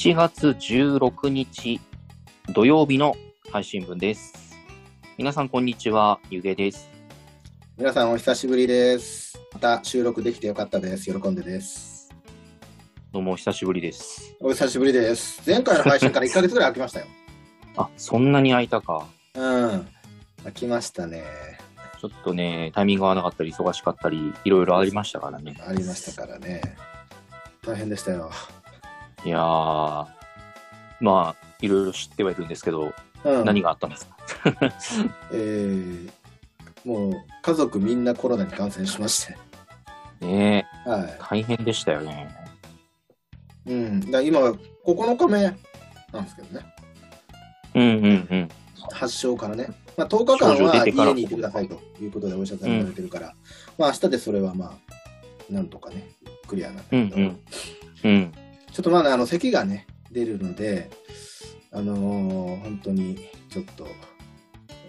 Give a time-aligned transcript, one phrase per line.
[0.00, 1.78] 7月16日
[2.54, 3.14] 土曜日の
[3.52, 4.56] 配信分です。
[5.18, 6.18] 皆さん、こんにちは。
[6.30, 6.88] ゆげです。
[7.76, 9.38] 皆さんお久しぶりです。
[9.52, 11.04] また収録できてよかったです。
[11.12, 12.08] 喜んでです。
[13.12, 14.34] どうもお久しぶりです。
[14.40, 15.42] お久しぶりです。
[15.46, 17.06] 前回の配信から1ヶ月ぐらい空きましたよ。
[17.76, 19.06] あ、そんなに空いたか。
[19.34, 19.86] うん。
[20.38, 21.24] 空きましたね。
[22.00, 25.58] ちょっとね、タイミング合わなかったり、忙しかったり、いろいろありましたからね。
[25.60, 26.62] ありましたからね。
[27.62, 28.30] 大変でしたよ。
[29.24, 30.06] いやー、
[31.00, 32.92] まあ、いろいろ知ってはいるんですけど、
[33.24, 33.44] うん。
[33.44, 34.16] 何があったんですか？
[35.32, 36.10] えー、
[36.84, 39.36] もう家族みんなコロナに感染しまして。
[40.24, 42.28] ねえ、は大変でしたよね。
[43.66, 43.72] い。
[43.72, 44.10] うん。
[44.10, 45.42] だ今、9日目
[46.12, 46.66] なんですけどね。
[47.74, 48.48] うんうんうん。
[48.92, 49.68] 発症からね。
[49.96, 53.34] まあ、10日間は家にいてくださいということでお医者さんに言われてるから、
[53.78, 54.78] まあ明日でそれはま
[55.50, 56.08] あ、なんとかね、
[56.46, 57.40] クリアなんだけど、うんうん。
[58.04, 58.32] うん。
[58.72, 60.90] ちょっとまだあの咳がね、出るので、
[61.72, 63.86] あのー本当にちょっと、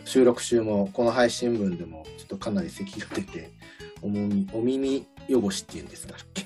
[0.06, 3.52] 収録中もこの配信分でもちょっとかなり咳が出て、
[4.02, 6.46] お耳お耳汚しっていうんですかっけ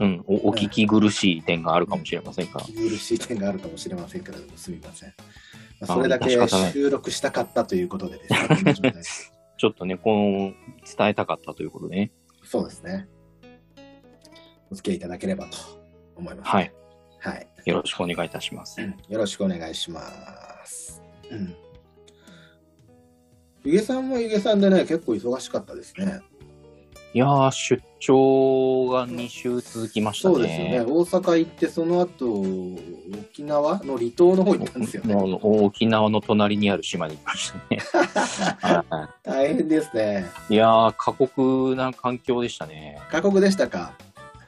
[0.00, 2.60] うん、おお聞き苦しい点があるかもしれませんが。
[2.68, 5.14] 息苦しい点があるかもしれませんけれども、すみません。
[5.80, 6.30] まあ、あそれだけ
[6.72, 8.26] 収録したかったということでで
[8.74, 8.92] すね。
[9.58, 10.52] ちょっとね、この、
[10.84, 12.12] 伝えたかったということでね。
[12.44, 13.08] そうですね。
[14.70, 15.77] お付き合いいただければと
[16.18, 16.72] 思います、はい。。
[17.20, 17.46] はい。
[17.64, 18.80] よろしくお願いいたします。
[18.80, 20.00] よろしくお願いしま
[20.64, 21.02] す。
[21.30, 21.54] うん。
[23.64, 26.20] ゆげさんもゆげさんでね、結構忙しかったですね。
[27.14, 30.34] いやー、出張が2週続きましたね。
[30.34, 30.80] そうですよね。
[30.82, 32.42] 大阪行って、その後、
[33.30, 35.14] 沖縄の離島の方行ったんですよね。
[35.42, 38.84] 沖縄の隣にある島に行きましたね。
[38.90, 40.26] は 大変ですね。
[40.50, 43.00] いいやー、過酷な環境でしたね。
[43.10, 43.94] 過酷でしたか。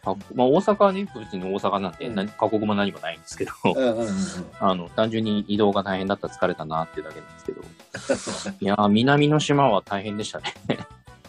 [0.01, 4.15] かまあ、大阪はね、別に大阪なんてうん何過酷も何もないんですけど、うんうんうんうん。
[4.61, 7.61] あの、単純に移動が大変だった、疲れたなっていうだけなんですけど、
[8.61, 10.55] いやー、南の島は大変でしたね。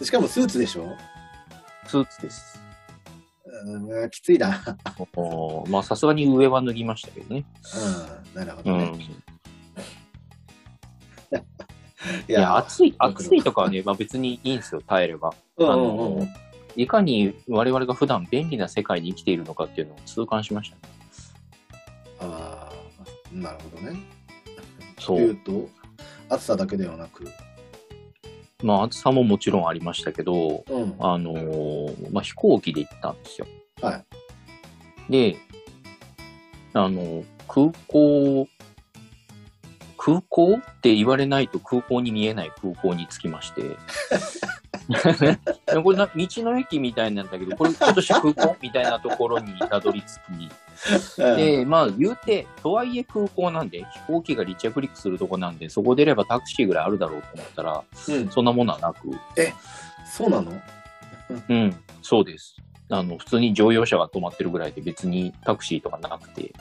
[0.02, 0.96] しかもスーツでしょ？
[1.88, 2.62] スーツです。
[3.64, 4.60] うん、きついな。
[5.70, 7.46] まあ、さすがに上は脱ぎましたけどね。
[8.36, 8.86] うん、なるほうどね。
[8.86, 8.96] ん。
[12.28, 15.30] いいや、暑い、暑いとかはね、まあ別にいいんですよ、耐えれば。
[15.30, 16.28] あうんうんうんの、
[16.76, 20.82] いかに我々が普段便利な世界に生きているのかっていうのを痛感しましたね。
[22.20, 24.00] ああ、なるほどね。
[25.00, 25.18] そう。
[25.18, 25.70] というと、
[26.30, 27.28] 暑さだけではなく、
[28.64, 33.48] まあ暑さももちろんありましたけど、うん、あのーまあ飛行機で行ったんですよ。
[33.82, 33.98] は
[35.10, 35.12] い。
[35.12, 35.38] で、
[36.74, 38.48] あの、空港、
[39.98, 43.62] 空港って言われないと空港に見えない空港に着きまして。
[45.84, 50.06] これな道の駅みたいなんだけど、これ今年空港みたいなところにたどり着
[51.16, 51.38] き、うん。
[51.38, 59.10] で、まあ言うて、とはいえ空港なんで、飛行機が離着陸するとこなんで、そこ出ればタクシーぐらいあるだろうと思ったら、うん、そんなものはなく、
[60.06, 60.52] そうなの？
[61.50, 62.56] うん、そうです。
[62.90, 66.52] あの、普通に乗用車が止まってるぐらいで別にタクシーとかなくて、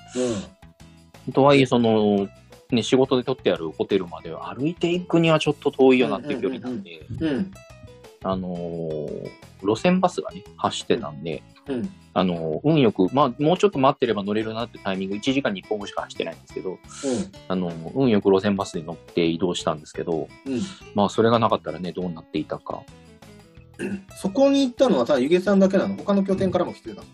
[1.33, 2.29] とはいえ、その、
[2.71, 7.27] ね、仕事で取ってあるホテルまでは歩いていくにはちょっと遠いよなっていう距離なんで、うん。
[7.27, 7.53] うん。
[8.23, 9.31] あのー
[9.63, 11.91] 路線バスがね、走ってたんで、うん。
[12.15, 16.79] あのー運よく、まあ、もうちょっと待ってれば乗れるなってタイミング、1時間に1本しか走ってないんですけど、
[17.49, 20.61] あのー運よく路線バスに乗って移動したんですけど、うん。
[20.95, 22.83] まあ、それがなかったらね、どうなっていたか。
[23.79, 24.03] うん。
[24.17, 25.97] そこに行ったのはさ、ゆげさんだけなの？
[25.97, 27.03] 他の拠点からも来てたの？
[27.03, 27.07] い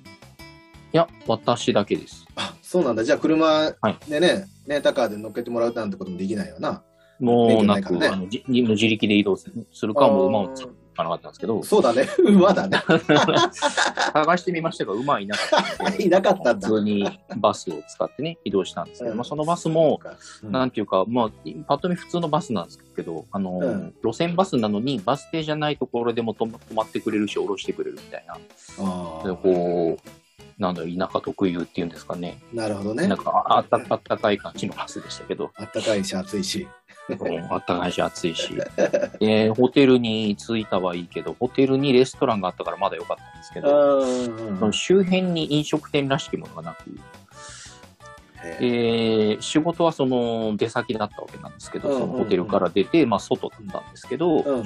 [0.93, 2.25] や、私だけです。
[2.37, 3.05] あ、そうなんだ。
[3.05, 6.83] じゃあ車はいでね、レンタカーで乗っけてもらうなんてこともできないよな。
[7.19, 9.51] もうなく、ねあのじ自力で移動す
[9.87, 12.09] るか、もう馬を使うかなかったんですけど、そうだね。
[12.25, 12.83] 馬だね。
[14.13, 16.69] 探してみましたが、馬はいなかった いなかったんだ。
[16.69, 20.01] 普通にバスを使ってね、移動したんですけど、うんまあ、そのバスも、
[20.43, 21.31] うん、なんていうか、まあ、
[21.67, 30.11] パッと見普通のバスなんですけど、あの、うん路線バスなのに、バス停じゃないところでも止まってくれるし、降ろしてくれるみたいな、でこう、
[30.59, 33.19] なんだ田舎特有っていうんですかね、なるほどねなん。
[33.19, 36.67] かああったあったかい感じのバスでしたけど、あったかいし、暑いし。
[37.09, 38.57] うんあったかいし、暑いし、
[39.21, 46.91] でホテルに着いたはいいけど、ホテルにレストランがあったからまだ良かったんですけど、うんその周辺に飲食店らしきものがなく、
[48.45, 54.65] へえー仕事はその出先だったわけなんですけど、うんそのホテルから出て、まあ、外だったんですけど、うん。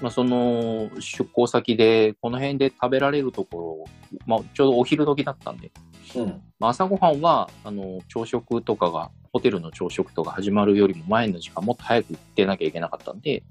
[0.00, 5.70] まあ、その出向先で、この辺で食べられるところ、まあ、ちょうどお昼時だったんで、
[6.16, 6.42] うん。
[6.58, 13.42] まあ、朝ごはんはあの朝食とかが、ホテルの朝食とか始まるよりも前の時間、もっと早く行ってなきゃいけなかったんで、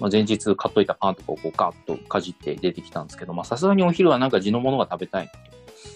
[0.00, 5.30] まあ、前日買っといたパンとかをこうガッとかじって出てきたんですけど、まあさすがにお昼はなんか地のものが食べたい。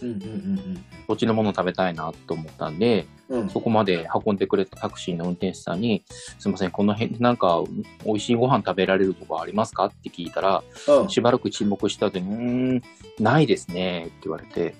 [0.02, 3.40] うんうんうんこっちのもの食べたいなと思ったんで、うん。
[3.40, 6.04] うんそこまで運んでくれたタクシーの運転手さんに、
[6.38, 7.64] すいません、この辺なんか
[8.04, 12.82] 美味しいご飯食べられるとこありますかって聞いたら、うんしばらく沈黙した後に、うーん、
[13.18, 14.74] ないですねって言われて、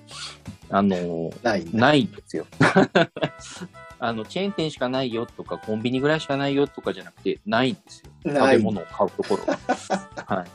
[0.69, 1.65] あの、ない。
[1.73, 2.45] ないんですよ。
[3.99, 8.11] あの、チェーン店しかないよとか、コンビニぐらいしかないよとかじゃなくて、ないんですよ。
[8.25, 8.57] 食ない。
[8.57, 9.45] べ物を買うところ。
[9.45, 9.57] が。
[10.35, 10.47] はい。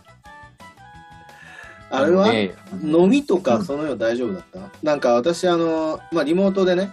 [1.91, 3.43] あれは、ね飲みとうん。
[3.43, 6.91] かそのよ大丈夫だった、なんか私あの、まあ、リモートでね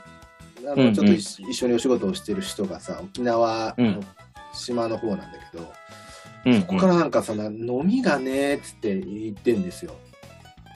[0.68, 0.86] あうんうん。
[0.88, 4.06] のちょっと一,、一緒にお仕事をしてる人がさ沖縄のうん。
[4.54, 5.72] 島の方なんだけど、
[6.46, 6.62] うんうん。
[6.64, 9.94] ここからなんかさな飲みがねーっつって言ってんですよ。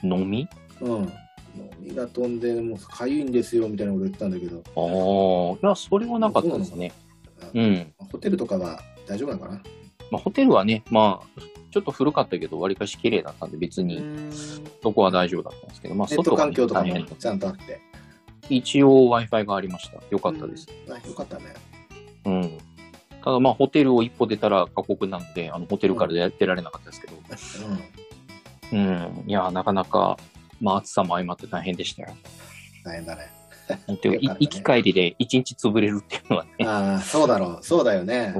[0.02, 0.48] 飲み？
[0.80, 1.12] うん、
[1.56, 6.92] 飲みが飛んでもうかゆいんですよみたいなこと言ったんだけどああ、いや、それはなかったですね。
[7.54, 7.92] うん。
[8.10, 9.62] ホテルとかは大丈夫なのかな？
[10.10, 11.40] まあ、ホテルはね、まあ、
[11.70, 14.00] ちょっと古かったけど、わりかし綺麗だったんで、別に
[14.82, 17.80] そこは大丈夫だったんですけど、まあ、ネット外が、ね、環境とかもちゃんとあって。
[18.50, 19.98] 一応 Wi-Fi がありました。
[20.10, 20.68] よかったです。
[20.86, 21.44] うんあよかったね。
[22.26, 22.58] うん。
[23.24, 27.14] ただまあ、ホテルを一歩出たら過酷なので、あの、ホテルから出出られなかったですけど、
[28.72, 28.82] うん、う
[29.24, 29.24] ん。
[29.26, 30.18] いや、なかなか、
[30.60, 32.16] まあ、暑さも相まって大変でしたよ。
[32.84, 33.44] 大変だね。
[33.68, 33.98] ね
[34.40, 37.64] 行き帰りで一日潰れるっていうのはね、ああ、そうだろう。
[37.64, 38.34] そうだよね。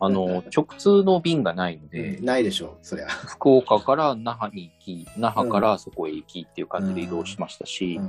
[0.00, 3.08] あの、直通の便がないので、うんないでしょう、そりゃ。
[3.08, 8.00] 福岡から那覇に行き、那覇からそこへ行きっていう感じで移動しましたし、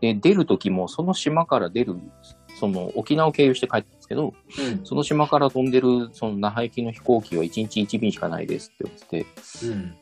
[0.00, 1.96] で、出る時もその島から出る、
[2.58, 9.94] その沖縄を経由して帰ったんですけど、うんその島から飛んでるその那覇行きの飛行機は1日1便しかないですって言ってて、うん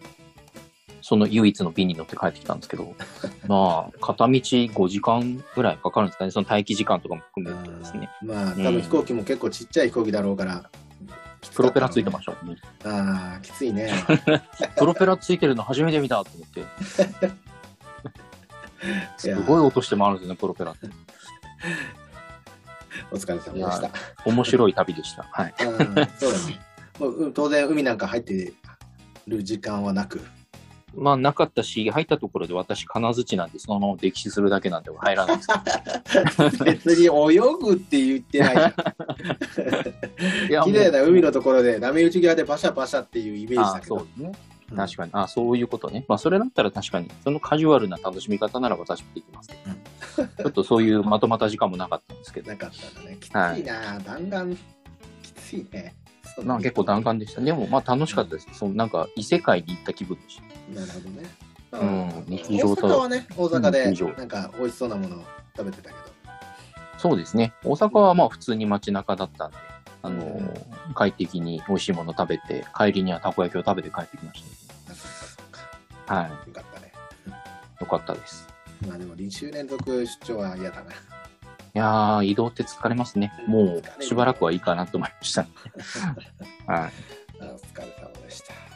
[1.02, 2.94] その唯一の便に乗って帰ってきたんですけど、
[3.47, 8.08] まあ、片道5時間ぐらいかかるんですかね、その待機時間とかも含めるとですね。
[8.23, 10.70] まあ、多分飛行機も結構ちっちゃい飛行機だろうから。
[11.55, 12.61] プロペラついてましたもんね。
[12.85, 13.91] ああ、きついね。
[14.76, 16.64] プロペラついてるの初めて見たと思って。
[19.17, 20.88] すごい音して回るんですよね、プロペラって。
[23.11, 23.91] お疲れ様でした。
[24.25, 25.25] 面白い旅でした。
[25.31, 25.55] はい。
[25.61, 25.76] うん
[26.19, 27.32] そうだね。
[27.35, 28.52] 当然、海なんか入って
[29.26, 30.20] る時間はなく。
[30.94, 35.48] まあ、なかったし、入ったところで私、金槌なんで、そのまま溺死するだけなんで入らないです
[36.58, 38.75] け別に泳ぐって言ってない
[40.64, 43.98] 綺麗な海ののところで波打ち際でパシャパシャっていうイメージあだけど。
[43.98, 44.26] そうですね。
[44.28, 45.10] うん確かに。
[45.14, 46.04] あそういうことね。
[46.06, 49.56] まあ、それだったら確かに、そのカジュアルな楽しみ方なら私もできますけ
[50.22, 53.16] ど、ちょっとそういうまとまった時間もなかったんですけど、なかったね。
[53.19, 54.56] きついはいな、弾丸、
[55.25, 55.96] きついね。
[56.58, 57.40] 結構弾丸でした。
[57.40, 58.46] でも、まあ楽しかったです。
[58.52, 60.50] そのなんか異世界に行った気分でした。
[60.75, 61.31] なるほどね。
[61.72, 65.25] うん日大常と阪はね、大阪でうん日常なんか美味しそうなものを
[65.56, 66.00] 食べてたけど。
[66.99, 67.52] そうですね。
[67.64, 69.56] 大阪はまあ普通に街中だったんで、
[70.02, 74.43] あのうんー快適に美味しいもの食べて、帰りにはたこ焼きを食べて帰ってきまし
[76.06, 76.14] た。
[76.14, 76.31] はい。
[76.31, 76.93] よかったね。
[77.81, 78.49] よかったです。
[78.87, 80.93] まあでも2週連続出張は嫌だな。
[80.93, 80.94] い
[81.75, 83.32] やー、移動って疲れますね。
[83.46, 85.43] うんもうしばらくはいいかなと思いました。
[86.66, 86.90] はあ
[87.40, 88.69] お疲れ様でした。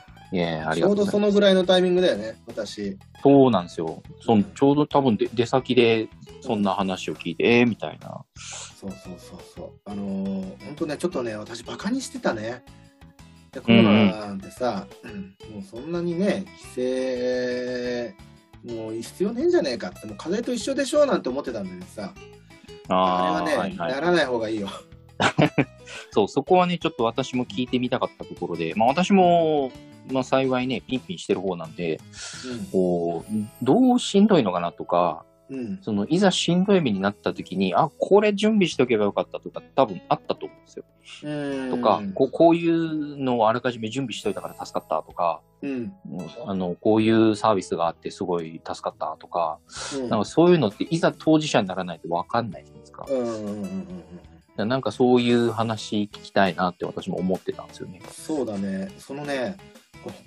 [0.75, 1.10] ちょうどがとうございます。
[1.12, 2.98] そのぐらいのタイミングだよね、私。
[3.22, 4.02] そうなんですよ。
[4.20, 6.08] そんちょうど多分で出先で
[6.40, 8.25] そんな話を聞いて、えー、みたいな。
[8.36, 9.70] そうそうそうそう。
[9.84, 12.62] あのー、本当ね、ちょっとね、私、バカにしてたね。
[13.54, 13.92] でコロナ
[14.26, 16.44] なんてさ、うんもうそんなにね、
[16.75, 18.14] 規制、
[18.64, 22.12] もう必要ねえんじゃねえかって、もう風邪と一緒でしょなんて思ってたんだけどさ、
[22.88, 24.68] ああれはね、ならない方がいいよ。
[26.11, 29.70] そう、そこはね、ちょっと私も聞いてみたかったところで、まあ私も、
[30.11, 32.00] まあ幸いね、ピンピンしてる方なんで、
[32.73, 33.32] こう、
[33.62, 35.58] どうしんどいのかなとか、うん。
[35.58, 35.78] うん。
[35.82, 40.84] その、いざしんどい目になった時に、あ、これ準備しておけばよかったとか、多分あったと思うんですよ。
[41.23, 45.92] うんとか、こうこういうのをあらかじめ準備しといたから助かったとか、うん。
[46.46, 49.58] あの、こういうサービスがあってすごい助かったとか、
[49.96, 50.08] うん。
[50.08, 53.06] なんかそういうのっていざ当事者にならないと分かんないじゃないですか。
[54.56, 58.00] なんかそういう話聞きたいなって私も思ってたんですよね。
[58.08, 59.74] そうだね、そのね、こ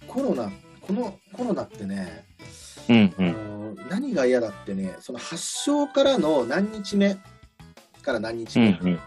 [0.08, 2.26] コロナ、このコロナってね、
[2.90, 3.76] あうんうん。
[3.76, 7.18] の何が嫌だってね、その発症からの何日目
[8.02, 9.00] から何日目、うんうん。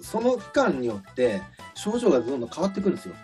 [0.00, 1.40] その期間によって
[1.74, 3.14] 症状がどんどん変わってくるんですよ。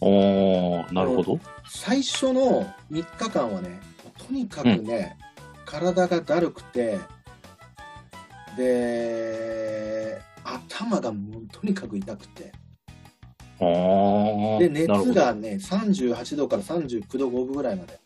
[0.00, 1.40] おー、なるほど。
[1.66, 3.80] 最初の3日間はね、
[4.18, 5.16] とにかくね、
[5.64, 6.98] 体がだるくて、
[8.56, 12.52] で、頭がもうとにかく痛くて、
[13.58, 18.00] で、熱がね、38度から39度5分ぐらいまで。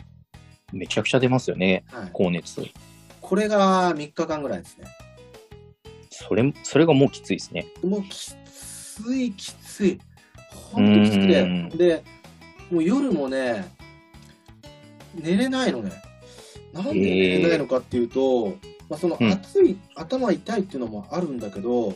[0.72, 2.62] めちゃくちゃ出ますよね、はい、高熱。
[3.20, 4.86] これが3日間ぐらいですね。
[6.10, 7.66] それ、それがもうきついですね。
[7.82, 8.36] もうきつ
[9.14, 9.98] いきつい。
[10.72, 11.68] ほんときつくてうん。
[11.70, 12.02] で、
[12.70, 13.72] もう夜もね、
[15.14, 15.92] 寝れないのね。
[16.72, 18.56] なんで寝れないのかっていうと、
[18.88, 21.94] まあ、その暑い、うん、頭痛いっていうのもあるんだけど、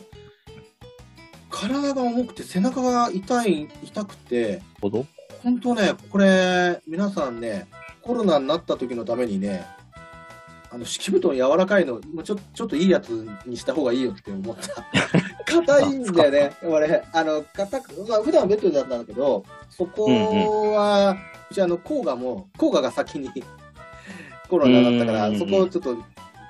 [1.53, 5.05] 体が重くて背中が痛い、痛くて、ほど。
[5.43, 7.67] 本当ね、これ、皆さんね、
[8.01, 9.65] コロナになった時のためにね、
[10.71, 14.83] あの敷布団柔らかいのちょちょっといいやつにした方がいいよって思った。
[15.45, 20.17] 硬いんだよね俺あの硬くまあ普段はベッドだったんだけどそこは、うん
[21.09, 21.15] うん、
[21.51, 23.29] うちあの甲賀も甲賀が先に
[24.49, 25.95] コロナだったからそこをちょっと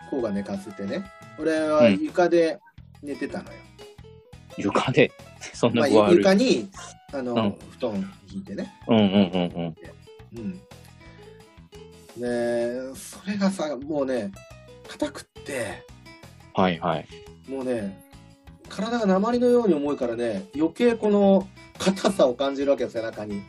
[0.09, 1.03] 甲賀寝かせてね。
[1.37, 2.59] 俺は床で
[3.01, 3.72] 寝てたのよ、うん、
[4.57, 5.11] 床で
[5.53, 6.69] そんな、まあ、床に
[7.11, 9.75] あの、うん、布団引いてねうんうんうんうん
[10.35, 10.61] うん
[12.17, 14.31] で、それがさ、もうね、
[14.87, 15.83] 硬くって、
[16.53, 17.07] はいはい。
[17.49, 18.03] もうね、
[18.69, 21.47] 体が鉛のように重いからね、余計この
[21.79, 23.41] 硬さを感じるわけよ、背中に。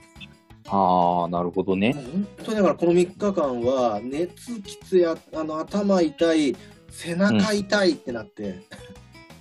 [0.69, 1.93] ああ、なるほどね。
[1.93, 6.57] 本当にだからこの3日間は、熱きつや、あの頭痛い、
[6.89, 8.43] 背中痛いってなって。
[8.43, 8.65] うん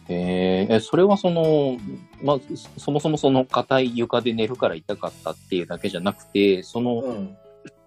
[0.09, 1.77] えー、それはその、
[2.21, 2.37] まあ、
[2.77, 7.37] そもそもその硬い床で寝るから痛かったっていうだけじゃなくて、その、うん、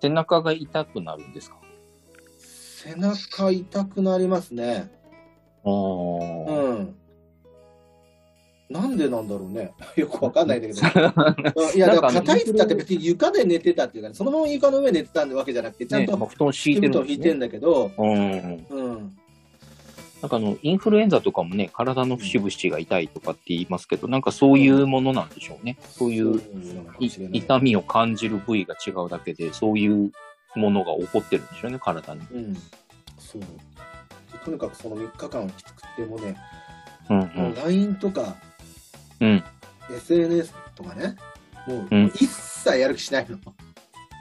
[0.01, 1.57] 背中が痛くなるんですか？
[2.39, 4.91] 背中痛くなりますね。
[5.65, 5.73] ああ。
[5.73, 6.97] うん。
[8.69, 9.73] なんでなんだろうね。
[9.97, 10.81] よくわかんないんだけど。
[11.75, 18.67] いや、だから硬いってって別に床で寝てたっていうか、そのまま床の上寝てたわけじゃなくて、ちゃんと、布団敷いてる、ね、引いてんだけど、うん。
[18.71, 19.17] うん。
[20.23, 25.77] なんかあの、インフルエンザとかもね、体の節々が痛いとかって言いますけど、なんかそういうものなんでしょうね。
[25.91, 26.41] そういう
[27.33, 30.13] 痛みを感じる部位が違うだけで、そういう
[30.55, 32.21] ものが起こってるんでしょうね、体に。
[32.33, 32.55] うん。
[33.19, 33.43] そう。
[34.45, 36.37] とにかくその3日間はきつくてもね、
[37.11, 38.37] うんうん、LINE とか、
[39.21, 39.45] うん、
[39.91, 41.17] SNS とかね、
[41.67, 43.39] もう、うん、一切やる気しないの。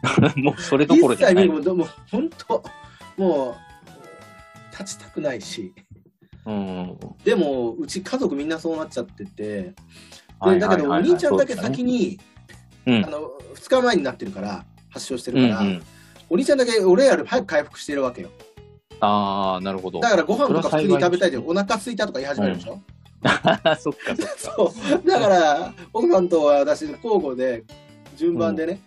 [0.36, 1.46] もうそれどころじゃない。
[1.46, 2.64] 一切もう、本当、
[3.18, 3.56] もう、
[4.72, 5.74] 立ちたくないし。
[6.46, 9.74] うん、でもうち家族みんなそうなっちゃってて
[10.44, 12.20] でだけどお兄ちゃんだけ先に、
[12.86, 15.84] ね、あの2日前になってるから発症してるから、うんうん、
[16.30, 18.30] お兄ちゃんだけ俺より早く回復してるわけよ。
[19.00, 20.00] ああなるほど。
[20.00, 22.82] だからご飯とか普通に食べたいでお腹空いたとか言い始めるでしょ、うん、
[23.78, 24.38] そっかそっか。
[24.38, 24.74] そ
[25.04, 25.08] う。
[25.08, 27.64] だから奥さんとは私交互で
[28.16, 28.82] 順番でね、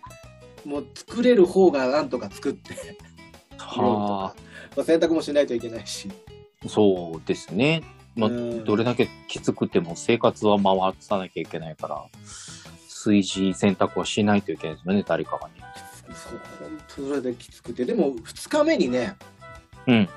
[0.65, 2.73] うん、もう作れる方がなんとか作って
[3.57, 4.33] は
[4.75, 6.09] あ、洗濯もしないといけないし。
[6.67, 7.83] そうですね。
[8.15, 12.03] まあ、どれだけきつくても生活は回さなきゃいけないから、
[12.89, 15.53] 炊事、洗濯はしないといけないですよね、誰かがね。
[16.13, 17.85] そう、本当それできつくて。
[17.85, 19.15] でも、2日目にね、
[19.87, 20.09] うん。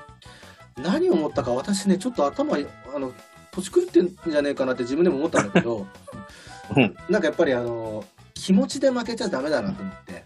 [0.77, 3.13] 何を思ったか、私ね、ちょっと頭、あの、
[3.51, 5.87] 年狂ってんじゃねえかなって自分でも思ったんだけど、
[6.75, 10.23] うん、なんかやっぱりあの、気持ちで負けちゃダメだなと思って。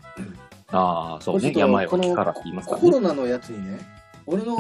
[0.70, 1.54] ああ、そうね。
[1.56, 3.80] 病は気からって言いますから、ね、コロナのやつにね、
[4.26, 4.56] 俺の、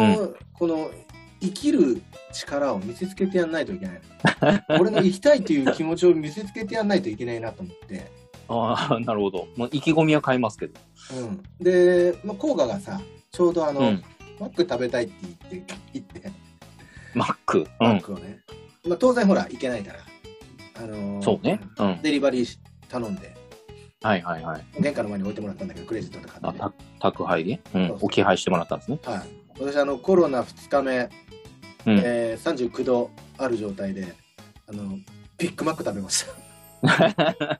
[0.53, 0.91] この
[1.41, 2.01] 生きる
[2.31, 4.01] 力を見せつけてやんないといけない。
[4.79, 8.11] 俺の生きたいっていう気持ちを見せつけてやんないといけないなと思って。
[8.49, 9.47] ああ、なるほど。
[9.55, 10.79] まあ、意気込みは変えますけど。
[11.15, 11.43] うん。
[11.59, 13.01] で、まあ、甲賀がさ、
[13.31, 14.03] ちょうどあの、うん、
[14.39, 15.13] マック食べたいって
[15.51, 16.31] 言って、言って。
[17.13, 18.39] マック、うん、マックをね。
[18.85, 19.99] まあ、当然ほら、行けないから。
[20.79, 21.59] あのー、そうね。
[21.77, 21.99] うん。
[22.01, 23.35] デリバリー頼んで。
[24.01, 24.65] はいはいはい。
[24.79, 26.61] 玄関の前に置いてもらったんだけど、クレジットで買って。
[26.99, 28.99] 宅配で、うん、置き配してもらったんですね。
[29.03, 29.21] はい。
[29.59, 31.09] 私あのコロナ2日目、
[31.85, 34.15] うん、えー、39度ある状態で
[34.67, 34.97] あの
[35.37, 37.59] ビッグマック食べました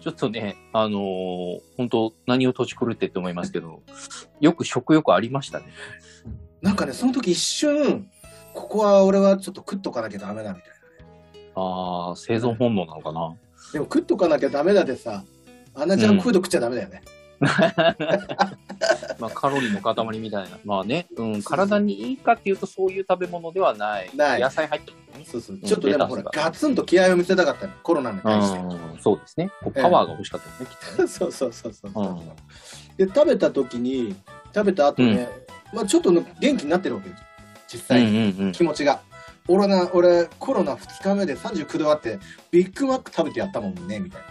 [0.00, 3.82] ちょっとね、あのー、本当何を土地狂ってって思いますけど、
[4.40, 5.66] よく食欲ありましたね。
[6.62, 8.08] なんかね、その時一瞬、
[8.54, 11.52] ここは俺はちょっと食っとかなきゃダメだみたいなね。
[11.56, 13.34] ああ、生存本能なのかな。
[13.72, 15.24] でも食っとかなきゃダメだでさ、
[15.74, 17.02] あんなジャンクフード食っちゃダメだよね。
[17.12, 17.17] うん
[19.18, 20.58] まあカロリーの塊みたいな。
[20.64, 24.10] まあね、うん、体にいいかっていうとそういう食べ物ではない。
[24.14, 25.58] ない野菜入ってる、ね、そうそう。
[25.58, 28.60] ちょっとでもほら、ガツンと気合を見せたかったコロナに対して。
[29.00, 29.50] そうですね。
[29.74, 31.08] パワーが欲しかったですね、きっと、ね。
[31.08, 31.92] そうそうそうそう。
[32.02, 32.18] うん、
[32.96, 34.16] で、食べた時に、
[34.54, 35.28] 食べた後ね、
[35.72, 37.22] うん、まあちょっと元気になってるわけです。
[37.74, 39.00] 実際、うんうんうん、気持ちが。
[39.50, 42.18] 俺な、俺、コロナ2日目で39度あって、
[42.50, 44.22] ビッグマック食べてやったもんね、みたい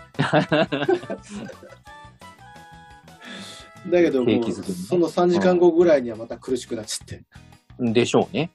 [0.51, 0.67] な。
[3.89, 7.23] だけどもう、その3時間後ぐらいにはまた苦しくなっちゃって。
[7.79, 8.51] でしょうね。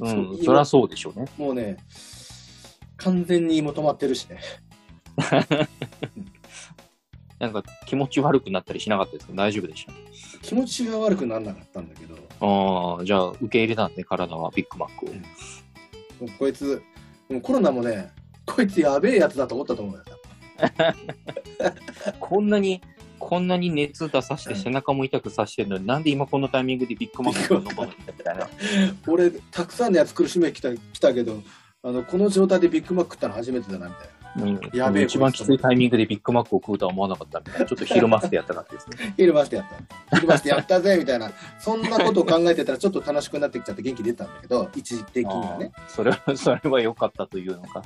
[0.00, 1.26] うん、 うん、そりゃそうでしょうね。
[1.36, 1.76] もうね、
[2.96, 4.40] 完全に求まってるしね。
[7.38, 9.32] なんか気持ち悪くなったりしなかったですか？
[9.34, 9.92] 大丈夫でした？
[10.42, 12.16] 気持ちが悪くならなかったんだけど。
[12.40, 15.08] ああ、じゃあ受け入れたんで、体はビッグマックを。
[16.22, 16.82] うん、こいつ、
[17.28, 18.10] もうコロナもね、
[18.46, 20.04] こいつやべえやつだと思ったと思うよ。
[22.20, 22.80] こんなに
[23.18, 27.86] こんなに熱出さして背中も痛くさしてるのに、なんで今このタイミングでビッグマックを飲むの？
[27.86, 28.48] みたいな。
[29.06, 31.42] 俺、たくさんのやつ苦しめきた来たけど、
[31.82, 34.16] あのこの状態でビッグマック食ったの初めてだなみたいな。
[34.38, 37.64] うん、やべえ一番きついタイミングでビッグマックを食うとは思わなかったみたいな。
[37.66, 39.14] ちょっと怯ましてやったかったですね。
[39.16, 39.66] 怯ましてやっ
[40.10, 40.16] た。
[40.16, 45.72] 怯ましてやったぜみたいな、そんなことを考えてたらちょっと楽しくなってきちゃって元気出たんだけど、一時的にはね。
[45.88, 47.82] それは、 それは良かったというのか。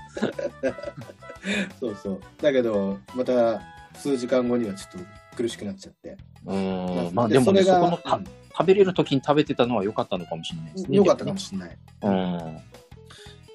[1.79, 2.21] そうそう。
[2.43, 3.61] だけど、また
[3.95, 6.17] 数時間後にはちょっと苦しくなっちゃって。
[6.47, 7.15] うーん。
[7.15, 8.21] まあででもね、それがそこのた
[8.61, 10.97] 食べれる時に食べてたのは良かったのかもしれないですね。
[10.97, 11.79] よかったかもしれない。
[12.03, 12.65] れない。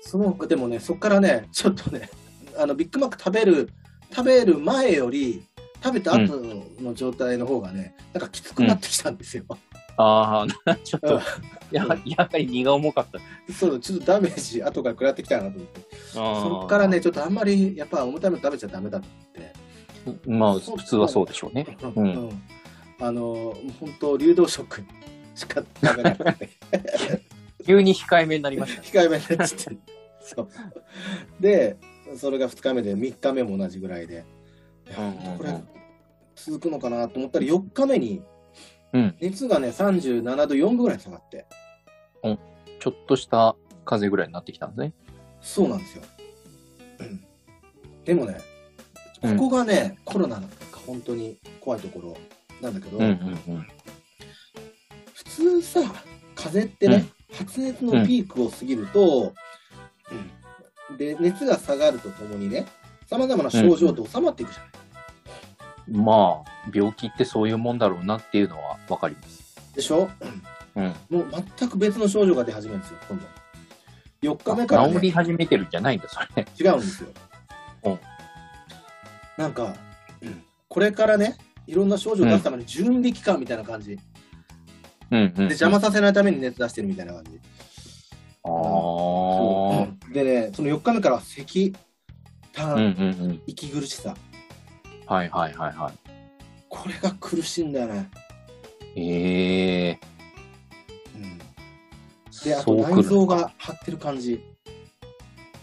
[0.02, 2.10] そのでもね、そこからね、ちょっとね、
[2.58, 3.70] あのビッグマック食べる、
[4.12, 5.46] 食べる前より、
[5.84, 6.42] 食べた後
[6.80, 9.44] の状態の方がね、なんかきつくなってきたんですよ。
[9.50, 9.58] うん。
[9.98, 11.22] ああ、 ちょっとうん、
[11.72, 13.20] やはやはり荷が重かった。
[13.54, 15.82] そう、ちょっとダメージ後から食らってきたなと思って。
[16.14, 19.65] そこからね、ちょっとあんまりやっぱ重たいの食べちゃダメだと思って。
[20.26, 21.78] まあ、普通はそうでしょうね。
[21.96, 22.44] ううんん
[23.00, 24.84] あの、本当流動食
[25.36, 26.50] しか食べなくて、
[27.66, 28.88] 急に控えめになりましたね。
[28.88, 29.80] 控えめになっちゃって。
[30.22, 30.50] そう。
[31.40, 31.78] で、
[32.18, 34.26] それが2日目で、3日目も同じぐらいで、
[35.38, 35.62] これ、
[36.36, 38.22] 続くのかなと思ったら、4日目に
[38.94, 41.46] うん、熱がね、37度4分ぐらい下がって、
[42.80, 44.94] ちょっとした風邪ぐらいになってきたんですね。
[45.42, 46.04] そうなんですよ。
[47.00, 47.26] うん
[48.06, 48.38] でもね、
[49.26, 49.38] こうん。
[49.38, 50.44] こがね、コロナが
[50.86, 52.18] 本当に怖いところ
[52.62, 53.08] なんだけど、うんう
[53.52, 53.68] ん
[55.14, 55.82] 普通さ
[56.36, 59.34] 風邪ってね、発熱のピークを過ぎると、
[60.98, 62.66] で熱が下がるとともにね
[63.10, 64.72] さまざまな症状って収まっていくじゃない、
[65.90, 66.06] うん。
[66.06, 69.56] まあ、病気ってそういうもんだろうなっていうのはわかります。
[69.76, 70.10] でしょ？
[70.76, 70.94] うん。
[71.10, 73.26] もう全く別の症状が出始めるんですよ今度。
[74.36, 76.48] 4日目から、ね、治り始めてるんじゃないんだ、それ。
[76.60, 77.10] 違うんですよ、
[77.84, 78.00] うん
[79.38, 79.76] なんか、
[80.70, 84.00] これからねいろんな症状を出すために準備期間みたいな感じ、
[85.12, 85.34] うんうん、うん。
[85.36, 87.40] で邪魔させないために熱出してるみたいな感じ、
[88.44, 90.14] ああ。
[90.14, 91.76] でねその4日目から咳
[92.54, 93.42] 痰、うんうんうん。
[93.48, 94.16] 息苦しさ。
[95.08, 95.92] はいはいはいは
[96.70, 98.10] これが苦しいんだよね、
[98.96, 99.02] い。
[99.02, 100.00] ええ
[101.16, 101.38] うん、
[102.44, 104.44] であと内臓が張ってる感じ。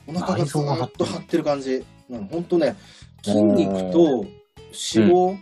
[0.07, 1.85] お腹がずっと張ってる感じ。
[2.11, 2.77] うん本当ね
[3.23, 5.39] 筋肉と脂肪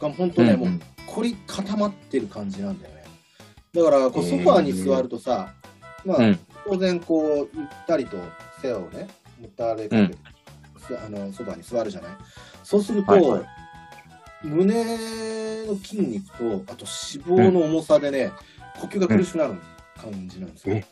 [0.00, 0.70] が本当ね、うんうん。
[0.72, 3.04] もう凝り固まってる感じなんだよね。
[3.74, 5.54] だからこうソファーに座るとさ、
[6.04, 6.38] まあ、うん。
[6.64, 8.16] 当然こうゆったりと
[8.60, 9.08] 背をね
[9.40, 10.18] もたれかけて、
[10.86, 12.12] すあのソファーに座るじゃない？
[12.62, 13.42] そうすると、はいはい。
[14.44, 18.32] 胸の筋肉とあと脂肪の重さでね、
[18.80, 19.54] 呼吸が苦しくなる
[19.96, 20.84] 感じなんですよ、え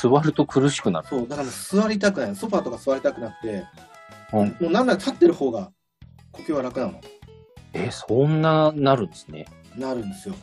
[0.00, 1.06] 座ると苦しくなる。
[1.08, 2.36] そうだから座りたくない。
[2.36, 3.64] ソファーとか座りたくなくて、
[4.32, 4.48] うん。
[4.48, 5.70] もうなんなら立ってる方が
[6.36, 7.00] 呼吸は楽なの
[7.72, 9.46] え、そんななるんですね。
[9.76, 10.34] なるんですよ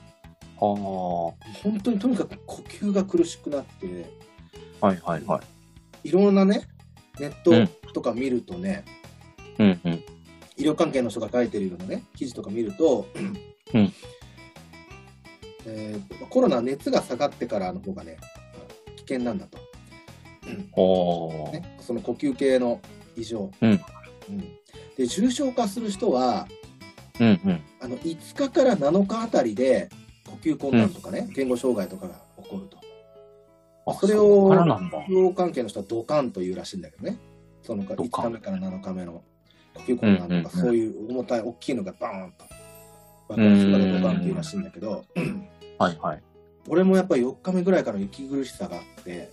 [0.57, 4.05] は本当にとにかく呼吸が苦しくなって
[4.81, 4.87] あ。
[4.87, 5.41] はいはいは
[6.03, 6.09] い。
[6.09, 6.67] いろんなね
[7.19, 8.85] ネットとか見るとね、
[9.59, 10.03] うんうん。
[10.57, 13.19] 医療関係の人が書いてるようなね記事とか見ると、う
[13.77, 13.93] ん
[15.65, 18.17] えーコロナ熱が下がってからの方がね
[18.95, 19.57] 危険なんだと、
[20.73, 21.51] おー。
[21.51, 22.81] ね、その呼吸系の
[23.15, 23.79] 異常、うんうん
[24.97, 26.47] で重症化する人は
[27.19, 27.61] うんうん。
[27.81, 29.89] あの5日から7日あたりで
[30.25, 32.77] 呼吸困難とかね、言語障害とかが起こると。
[33.85, 34.53] あそれを。
[35.07, 37.17] 医療関係の人はドカンというらしいんだけどね。
[37.61, 38.31] その5ドカン。
[38.31, 39.23] 日目から7日目の
[39.73, 40.49] 呼吸困難とか、うんうんうん。
[40.49, 42.45] そういう重たい大きいのがバーンと
[43.29, 45.05] 爆発するからドカンというらしいんだけど、
[45.77, 46.23] はいはい。
[46.67, 49.29] 俺もやっぱり4日目ぐらいから息苦しさがあって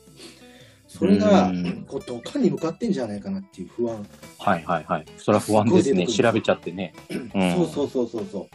[0.88, 1.84] それがうん。
[1.88, 4.06] こうドカンに向かってんじゃないかなっていう不安、
[4.40, 5.06] はいはいはい。
[5.18, 6.06] それは不安ですね。
[6.06, 6.94] す調べちゃってね。
[7.10, 8.48] うんそうそうそうそうそう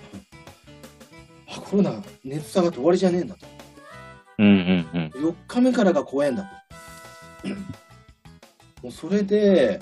[1.48, 3.46] あコロナ熱下がって終わりじゃねえんだと
[4.40, 5.12] うんうんうん。
[5.14, 6.44] 4日目からが怖いんだ
[7.44, 7.50] と
[8.82, 9.80] もうそれで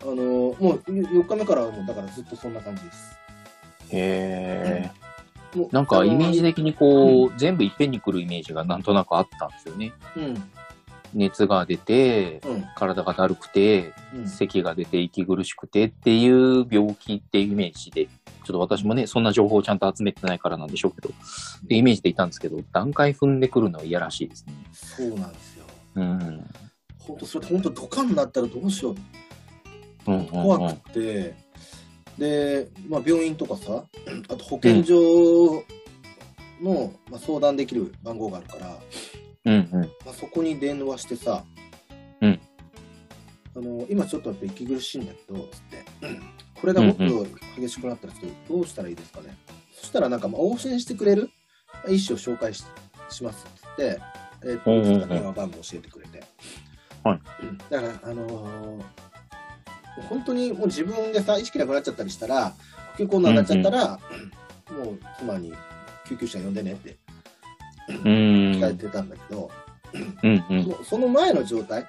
[0.00, 3.18] あのもう4日目からはもうだからずっとそんな感じです
[3.90, 5.06] へえ。
[5.70, 9.92] なんかイメージ的にこう、全部いっぺんに来るイメージがなんとなくあったんですよね。
[10.16, 10.50] うん
[11.14, 12.64] 熱が出て、うん。
[12.76, 14.28] 体がだるくて、うん。
[14.28, 18.12] 咳が出て息苦しくてっていう病気っていうイメージで、ちょ
[18.44, 21.14] っと私もね、そんな情報をちゃんと集めてないからなんでしょうけど、
[21.64, 24.54] でイメージでいたんですけど、段階踏んでくるのは嫌らしいですね。
[24.72, 25.64] そうなんですよ。
[25.96, 26.50] うん。
[26.98, 28.96] 本当それ本当ドカンになったらどうしよう。
[30.06, 30.28] うんうんうん。
[30.28, 31.34] 怖くて、
[32.18, 33.84] で、まあ、病院とかさ
[34.28, 35.64] あと保健所
[36.62, 38.78] の、まあ、相談できる番号があるから、
[39.46, 39.80] うんうん。
[40.04, 41.44] まあ、そこに電話してさ、
[42.20, 42.40] うん。
[43.56, 45.84] あの今ちょっとやっぱ息苦しいんだけどつって。
[46.60, 47.04] これがもっと
[47.58, 49.36] 激しくなったらちょっとどうしたらいいですかね、
[49.74, 51.30] そしたしたらなんかまあ往診してくれる？
[51.88, 52.64] 医師を紹介し
[53.10, 54.00] しますって、
[54.42, 55.08] えーとうんうんうん。
[55.08, 56.24] 電話番号教えてくれて、
[57.04, 57.20] はい。
[57.70, 58.82] だからあのー
[60.10, 62.52] 本当にもう自分でさ意識なくなっちゃったりしたら
[62.98, 63.98] 呼吸困難になっちゃったら、
[64.70, 65.54] もう妻に
[66.06, 66.96] 救急車呼んでねって
[67.88, 68.60] うん。
[68.60, 69.50] 伝えてたんだけど、
[70.22, 70.84] うんうん。
[70.84, 71.86] その前の状態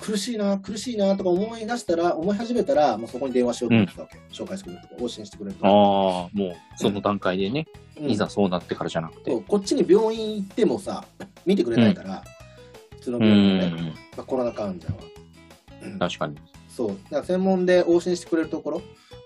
[0.00, 7.66] 苦しいな苦しいなとか思い出したら思い始めたらもうそこに電話しようと思ってたわけ、紹介してくれるとか往診してくれるとああか、、もうその段階でね、
[8.00, 9.30] うんいざそうなってからじゃなくて。
[9.46, 11.04] こっちに病院行ってもさ
[11.46, 12.24] 見てくれないから、
[12.96, 13.84] 普通のう病院のね、ん。
[13.86, 14.94] まあ、コロナ患者は、
[15.82, 16.36] うん確かに。
[16.68, 18.82] そうだから専門で往診してくれるところ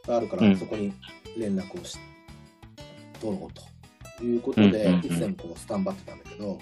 [0.07, 0.93] があるから、うんそこに
[1.39, 1.97] 連絡をし
[3.21, 3.63] 取ろうと
[4.25, 6.59] いうことで、うんうんうんいつでもこうスタンバってたんだけど、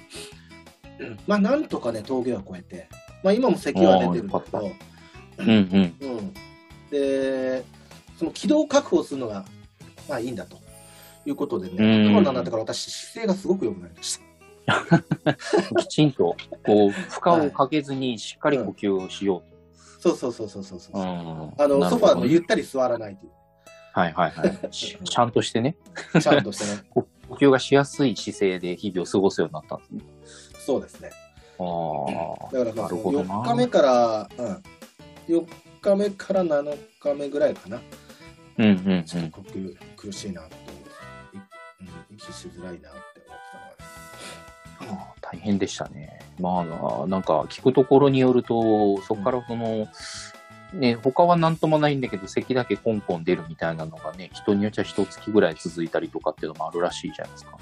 [1.26, 2.88] まあなんとかね峠は越えて、
[3.22, 4.72] まあ、今も咳は出てるんだけど、
[5.38, 5.94] うんうん。
[6.00, 6.34] うん、
[6.90, 7.64] で
[8.18, 9.44] その軌道を確保するのが
[10.08, 10.58] まあいいんだと
[11.26, 14.24] いうことでね、うんコロナになってから私姿勢がすごく良くなりました。
[15.78, 19.42] きちんと、こう、負荷をかけずにしっかり呼吸をしよ
[20.00, 20.92] そうそうそうそうそうそう。
[20.92, 21.00] うと。
[21.00, 21.52] うん。
[21.58, 23.32] あの、ソファーのゆったり座らないという。
[23.92, 24.68] はいはいはい。
[24.70, 25.76] し ちゃんとしてね、
[26.20, 27.04] ちゃんとしてね。
[27.28, 30.00] 呼吸がしやすい姿勢で日々を過ごすようになったんですね。
[30.58, 31.10] そうですね。
[31.58, 32.52] ああ。
[32.52, 34.62] だからまあ、なるほどな4日目から、うん、
[35.28, 35.46] 4
[35.80, 37.80] 日目から7日目ぐらいかな。
[38.58, 39.04] うんうんうん。
[39.04, 41.40] ちょっと呼吸苦しいなって思って、い
[42.10, 43.22] うん、息しづらいなって思って
[44.78, 45.02] たのはね。
[45.02, 46.20] ああ大変でしたね。
[46.38, 49.86] まあな、なんか聞くところによると、そこからその、
[50.74, 57.58] ね、他はなんともないんだけど、咳だけコンコン出るみたいなのがね、人によっちゃ一月ぐらい続いたりとかっていうのもあるらしいじゃないですか。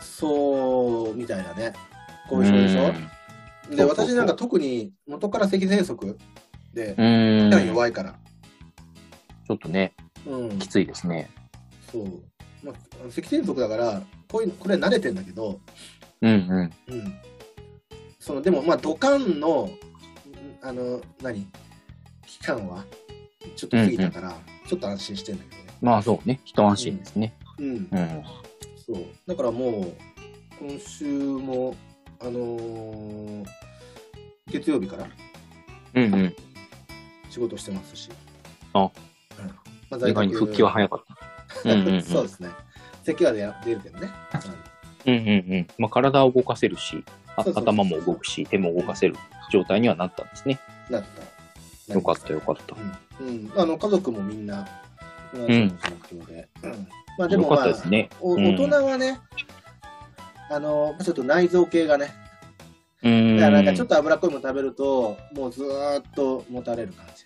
[0.00, 1.72] そう、みたいなね。
[2.28, 2.88] 後遺症でしょ？
[3.70, 6.18] うんで、私なんか特に元から咳喘息
[6.72, 7.66] で、うん。
[7.66, 8.14] 弱いから。
[9.46, 9.94] ちょっとね、
[10.26, 10.66] うんき。
[10.68, 11.28] ついですね。
[11.92, 12.04] そう。
[12.64, 12.74] まあ、
[13.10, 15.60] 咳喘息だから、こういうこれ慣れてんだけど、
[16.22, 16.94] うんうん。
[16.94, 17.14] うん。
[18.18, 19.78] その、でも、まあ、土管の、ん
[20.62, 21.46] あの、何？
[22.28, 22.84] 期間は、
[23.56, 25.68] ちょっと過ぎたから、ちょっと安心してんだけどね。
[25.80, 27.34] まあそうね、一安心ですね。
[27.58, 27.66] うん。
[27.66, 28.24] うん。
[28.86, 29.04] そう。
[29.26, 29.96] だからもう、
[30.60, 31.74] 今週も、
[32.20, 33.44] あのー
[34.50, 35.06] 月曜日から
[35.94, 36.36] うんうん。
[37.28, 38.08] 仕事してますし。
[38.72, 38.90] あうん
[39.90, 41.04] まあ意外に復帰は早かっ
[41.64, 41.68] た。
[41.70, 42.48] うんうんうんそうですね。
[43.04, 44.10] 咳は出出るけどね。
[45.06, 45.66] うんうんうん。
[45.78, 47.04] まあ体を動かせるし、
[47.36, 49.16] 頭も動くし、手も動かせる
[49.50, 50.58] 状態にはなったんですね。
[50.88, 51.37] うんなった。
[51.94, 52.76] よかったよかった。
[53.20, 53.28] うん。
[53.28, 53.52] うん。
[53.56, 54.66] あの、家族もみんな、
[55.34, 55.70] 同じ目
[56.08, 56.48] 標で。
[56.62, 58.08] うんまあでもまあ、ですね。
[58.20, 59.18] 大人はね、
[60.50, 62.12] あの、ちょっと内臓系がね、
[63.02, 63.36] うーん。
[63.36, 67.24] だからなんかちょっと脂っこいもの食べると、もうずーっと持たれる感じ。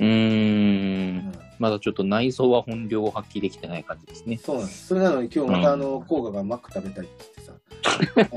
[0.00, 4.38] うんんまだちょっと内臓は本領を発揮できてない感じですね。
[4.38, 4.86] そうなんです。
[4.86, 7.24] それなのに今日まうんたあの、甲賀がマック食べたいって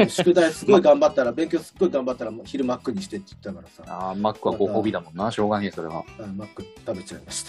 [0.09, 5.31] 宿題すごい頑張ったら、勉強すっごい頑張ったら昼マックにしてって言ったからさ、ああ、マックはご褒美だもんな。
[5.31, 6.03] しょうがねえ、それは。
[6.19, 7.45] あマック食べちゃいまし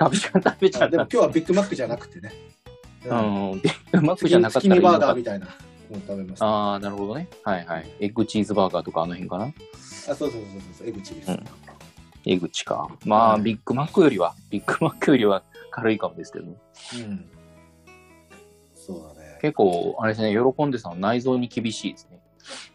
[0.00, 0.84] 食べちゃう、食べちた。
[0.84, 0.88] ゃう。
[0.88, 2.32] あでも今日はビッグマックじゃなくてね、
[3.06, 3.60] ううんん。
[3.60, 5.46] でマックじゃなかった月見バーガーみたいな
[5.90, 6.46] 食べました。
[6.46, 7.28] あああ、なるほどね。
[7.42, 7.86] はいはい。
[8.00, 9.52] エッグチーズバーガーとかあの辺かな。
[9.80, 10.42] そうそうそう
[10.78, 11.30] そう、エグチです。
[11.30, 11.44] うん
[12.24, 12.90] エグチか。
[13.06, 16.46] まあ、うんビッグマックよりは、ビッグマックよりは軽いかもですけど。
[16.46, 17.24] うん。
[18.74, 19.17] そうだね。
[19.40, 22.20] 結構、あれですね、喜んでさん内臓に厳しいですね。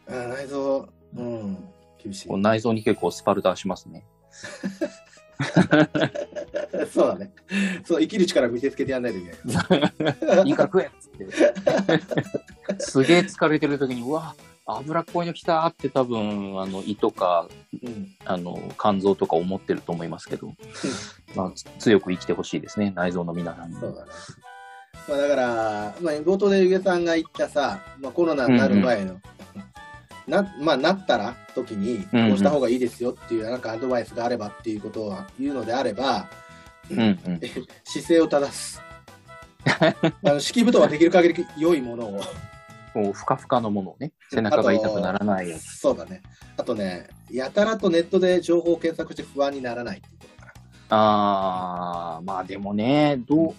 [0.08, 1.58] あ内臓、うん、
[2.02, 2.38] 厳しい。
[2.38, 4.06] 内臓に結構スパルタしますね。
[6.92, 7.32] そうだね。
[7.86, 10.48] そう、生きる力見せつけてやんないといけない。
[10.48, 11.12] いいから食えっつっ
[12.78, 12.84] て。
[12.84, 17.48] すげえ疲れてる時に、うわ、脂っこいの来たって多分、あの、胃とか、
[17.84, 18.16] うん。
[18.26, 20.54] あの、肝臓とか思ってると思いますけど、
[21.36, 23.76] まあ、つ強く生きてほしいですね、内臓の皆さんに。
[23.80, 24.12] そうだね。
[25.08, 29.20] まあだから、まあ、冒頭でゆげさんが言ったさ、まあ、コロナになる前の、
[30.28, 36.30] なまあ、なったら時に、うんうんこうした方がいいですよっていうなんかアドバイスがあればっていうことを言うのであれば、
[36.90, 37.18] うんうん。
[37.84, 38.82] 姿勢を正す。
[39.66, 42.22] あの敷布団はできる限り良いものを。
[42.94, 45.80] こう、ふかふかのものをね、背中が痛くならないやつ。
[45.80, 46.22] そうだね。
[46.58, 50.54] あとね、やたらとネットで情報を検索して不安にならないっていうことかな。
[50.90, 53.56] あー、まあでもね、どう、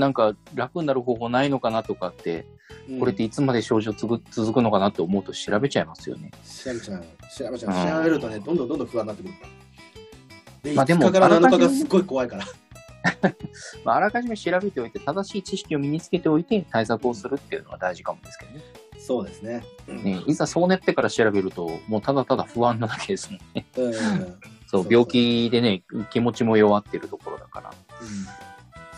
[0.00, 2.46] なんか楽になる方法ないのかなとかって、
[2.88, 6.32] うんこれっていつまで症状つぐ続くのかなって思うと調べちゃいますよね。
[6.42, 7.04] 調べちゃう。
[7.36, 7.72] 調べちゃう。
[7.72, 9.48] うん調べるとね、どんどんどんどん不安になってくるから。
[10.62, 12.44] で、まあでも5日から7日あらかじめがすっごい怖いから。
[13.84, 18.60] まあ、あらかじめ調べておいて、正しい知識を身につけておいて対策をするっていうのは大事かもですけどね。
[18.98, 19.64] そうですね。
[19.86, 23.66] ねいざそうなってから調べると、もうただただ不安なだけですもんね。
[23.76, 23.84] うん。
[23.86, 23.92] うん。
[23.92, 27.74] そうそう病気でね、気持ちも弱ってるところだから。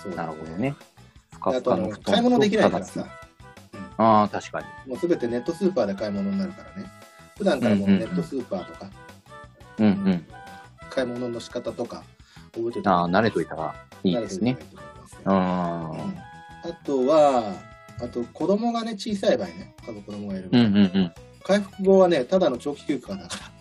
[0.02, 0.74] そうなるほどね。。
[1.42, 3.06] ふかあとあの布団買い物できないからとさ、
[3.98, 4.90] ああ、確かに。
[4.90, 6.88] もうすべてネットスーパーで買い物になるからね。
[7.36, 8.90] 普段からもうネットスーパーとか、
[9.78, 10.26] うんうん。
[10.90, 12.04] 買い物の仕方とか
[12.52, 13.74] 覚えてああ、慣れといたら
[14.04, 14.56] いいですね。。
[15.24, 15.32] うん。
[15.32, 15.94] あ
[16.84, 17.54] とは、
[18.00, 21.12] あと子供がね、小さい場合ね、家族子供がいるうんうんうん。
[21.42, 23.52] 回復後はね、ただの長期休暇だから。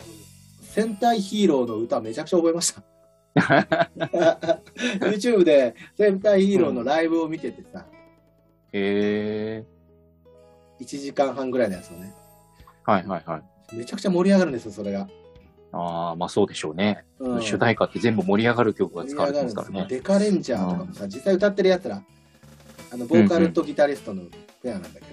[0.74, 2.83] 戦隊ヒーローの歌めちゃくちゃ覚えました。
[5.01, 7.87] YouTube で戦隊ヒーローのライブを見ててさ、
[8.73, 9.64] へえ。
[10.81, 12.12] 1時間半ぐらいのやつをね、
[12.85, 13.38] はいはいは
[13.73, 13.77] い。
[13.77, 15.09] めちゃくちゃ盛り上がるんですよ、それが。
[15.73, 17.05] ああ、まあそうでしょうね。
[17.18, 19.87] うん主題歌って全部盛り上がる曲が使われてますからね。
[19.88, 22.03] デカレンジャーとかもさ、実際歌ってるやつら、
[22.92, 24.23] あのボーカルとギタリストの
[24.62, 25.07] ペアなんだけど、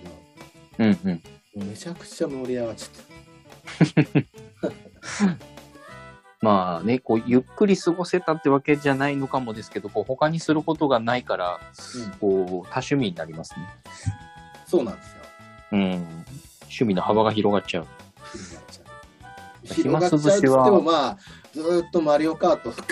[0.79, 1.21] うんうん。
[1.55, 4.15] もうめちゃくちゃ盛り上がっちゃっ
[6.41, 11.59] まあね、こう、ゆっくり過ごせたってわけじゃないのかもですけど、こう、他にすることがないから、
[11.95, 13.67] うんこう、多趣味になりますね。
[13.83, 14.65] た。
[14.65, 15.21] そうなんですよ。
[15.73, 16.25] うん。
[16.63, 17.87] 趣味の幅が広がっちゃう。
[18.31, 19.73] 広がっちゃう。
[19.73, 21.17] 暇つぶしはもまあ、
[21.53, 22.87] ずーっとマリオカートとか、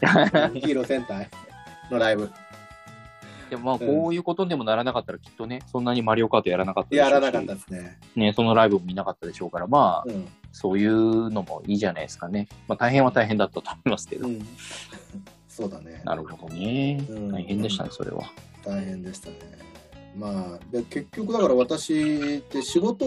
[0.52, 1.28] ヒーロー戦隊
[1.90, 2.30] のライブ。
[3.48, 7.98] でもまあ、こういうことでもならなかったら、きっとね、そんなにマリオカートやらなかったでしょうしやらなかったですね。
[8.14, 10.28] ね、そのライブも見なかったでしょうから、まあ、うん。
[10.54, 12.46] そういうのもいいじゃないですかね。
[12.68, 14.28] まあ、大変は大変だったと思いますけど。
[14.28, 14.46] うん。
[15.48, 16.00] そうだね。
[16.04, 17.04] なるほどね。
[17.10, 18.22] うん大変でしたね、それは。
[18.64, 19.36] 大変でしたね。
[20.16, 23.04] まあ、で結局だから私って仕事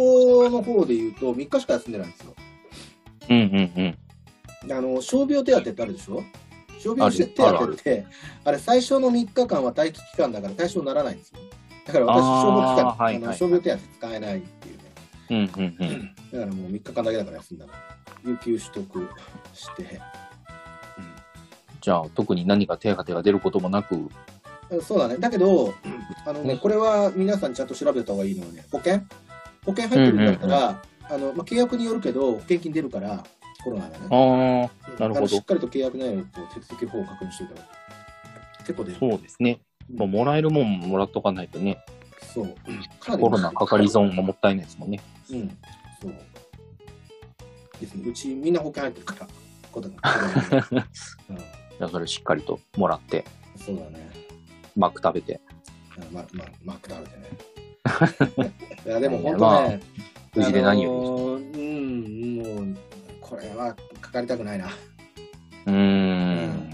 [0.49, 2.35] の方で言うと3日しか休んでないんですよ。
[3.29, 3.95] うんうん
[4.67, 4.71] うん。
[4.77, 6.21] あの傷病手当ってあるでしょ？
[6.79, 8.05] 傷病手当って
[8.43, 11.39] あれ最初の3日間は待機期間だから対象にならないんですよ。
[11.85, 14.43] だから私、傷病期間、あーはいはいあの傷病手当使えない
[15.29, 16.15] うんうんうん。
[16.31, 17.73] だからもう3日間だけだから休んだら、
[18.25, 19.09] 有給取得
[19.53, 19.99] して、
[21.81, 24.09] じゃあ、特に何か手当が出ることもなく、うん
[24.81, 25.17] そうだね。
[25.17, 25.73] だけど、
[26.25, 28.99] あのね、うんこれは皆さんちゃんと調べた方がいいのはね、保険？
[29.65, 33.23] 保険入ってるんだったら、あのまあ、契約によるけど、保険金出るから、
[33.63, 34.07] コロナがね。
[34.09, 38.97] ああ、なるほどしっかりと契約内容と手続き法を確認しておいた方がいい結構出る。
[38.99, 39.59] そうですね。
[39.95, 41.79] まあ、もらえるもんもらっとかないとね、
[42.33, 42.55] そう。
[43.17, 44.99] コロナかかり損がもったいないですもんね。
[45.31, 45.57] うん。
[46.01, 46.13] そう。
[47.79, 48.09] ですね。
[48.09, 49.27] うちみんな保険入ってるから、
[49.71, 49.95] ことが。
[51.29, 54.09] うん、じゃあ、それしっかりともらって、そうだね。
[54.75, 55.39] マック食べて、
[55.97, 57.27] うんま、ま、マック食べてね。
[58.85, 59.79] いや、でも本当まあね、
[60.35, 62.77] 無事で何よりうん、もう、
[63.21, 64.67] これはかかりたくないな。
[65.65, 66.73] うーん。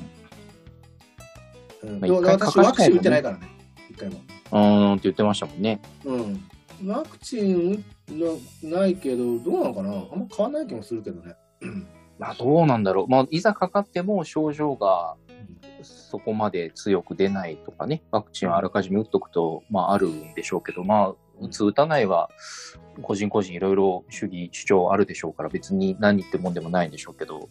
[1.84, 3.48] うん、まあ私、ワクチン打ってないからね、
[3.90, 4.22] 一回も。
[4.52, 5.82] うーんって言ってましたもんね。
[6.06, 6.50] うん。
[6.86, 9.92] ワクチンなないけど、どうなのかな？
[9.92, 11.36] あんま変わんない気もするけどね。
[11.62, 11.88] う ん
[12.20, 13.08] まあ、どうなんだろう。
[13.08, 15.16] まあ、いざかかっても症状が
[15.82, 22.30] そこまで強く出ないとかね、ワクチンをあらかじめ打っとくと、まあ、あるんでしょうけど、まあ、打つ、打たないは、
[23.02, 27.48] 個人個人いろいろ主義、主張あるでしょうから、別に何ってもんでもないんでしょうけど、ね。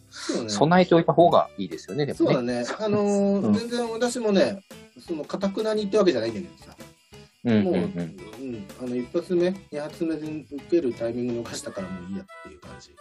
[0.47, 2.25] 備えておいた方がいいですよね、でもね。
[2.25, 2.63] そうだね。
[2.79, 4.61] あのーうん全然私もね、
[5.05, 6.75] その、かたくなに言ってわけじゃないんだけどさ。
[7.43, 7.79] もう、うんうんうん。
[7.79, 12.95] うんあの、一発目、二発目で受けるタイミング逃したからもういいやっていう感じ。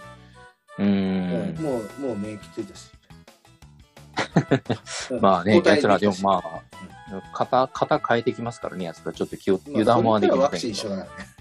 [0.78, 1.62] うーん。
[1.62, 2.90] もう、もう免疫ついたし。
[5.20, 6.62] まあね、抗体奴らでもまあ、
[7.34, 10.96] 型、型変えてきますからね、奴らちょっと気を、まあ油断はできませんけどチン一緒だ。
[10.96, 11.32] からね。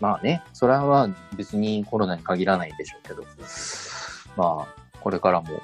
[0.00, 3.24] まあね、それは別にコロナに限らないんでしょうけど、
[4.36, 5.62] まあ、これからも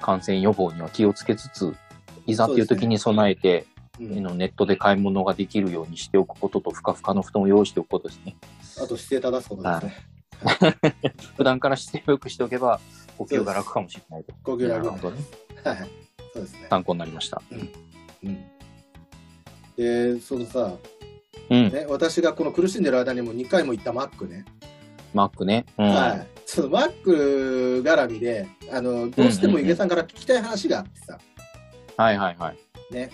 [0.00, 1.74] 感染予防には気をつけつつ、
[2.26, 3.66] いざっていう時に備えて、うん、
[4.00, 8.36] のネットで買い物ができるようにしておくことと、ふかふかの布団を用意しておくことですね。
[8.78, 9.94] あと姿勢正すことですね。
[11.36, 12.80] 普段から姿勢を良くしておけば、
[13.18, 14.34] 呼吸が楽かもしれないと。
[14.42, 15.22] 呼吸楽なるほどね。
[15.64, 15.76] はい。
[16.32, 16.66] そうですね。
[16.70, 17.42] 参考になりました。
[17.50, 18.44] うん。
[19.76, 20.76] で、そのさ、
[21.50, 21.70] うん。
[21.70, 24.44] ね、私がこの苦しんでる間にも2回も行ったマックね。
[25.12, 25.66] マックね。
[25.78, 25.88] うん。
[25.88, 26.26] はい。
[26.46, 31.18] そのマック絡みで、あの、どうしても井毛さんから聞きたい話があってさ、
[31.96, 32.94] はいはいはい。
[32.94, 33.10] ね。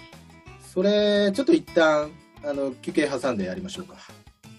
[0.78, 2.08] それ、ちょっと一旦、
[2.44, 3.96] あの、休憩挟んでやりましょうか。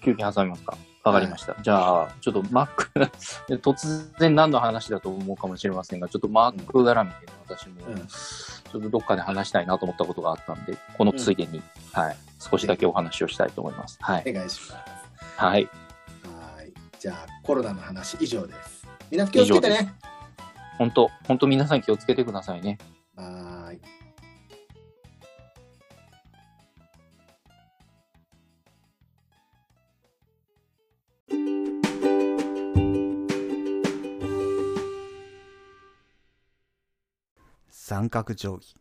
[0.04, 0.76] 休憩挟みますか。
[1.02, 1.56] わかりました。
[1.62, 2.90] じゃあ、ちょっとマック、
[3.56, 7.16] 突然何の話だと思うかもしれませんが、ちょっとマック絡みで、
[7.48, 11.62] 私も、うんちょっとどっかで話したいなと思ったことがあったんで、このついでに、
[11.94, 13.96] はい、少しだけお話をしたいと思います。
[14.02, 14.24] はい。
[14.26, 15.38] お願いします。
[15.38, 15.70] はい。
[16.54, 16.72] はい。
[16.98, 18.86] じゃあ、コロナの話以上です。
[19.10, 19.94] みんな気をつけてね。
[20.76, 22.76] 本当本当皆さん気をつけてくださいね。
[23.16, 23.99] はーい。
[37.90, 38.76] 三角定規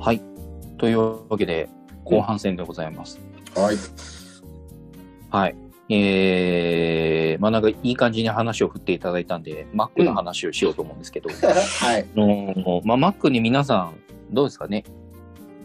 [0.00, 0.20] はい。
[0.76, 1.68] というわけで、
[2.02, 3.20] 後半戦でございます。
[3.54, 3.76] はい。
[5.30, 5.63] はい。
[5.88, 12.02] えー、まあなんかいい感じに話を振っていただいたんで、Mac の話をしようと思うんですけど、 はい。
[12.02, 13.94] あのまあ、Mac に皆さん、
[14.30, 14.84] どうですかね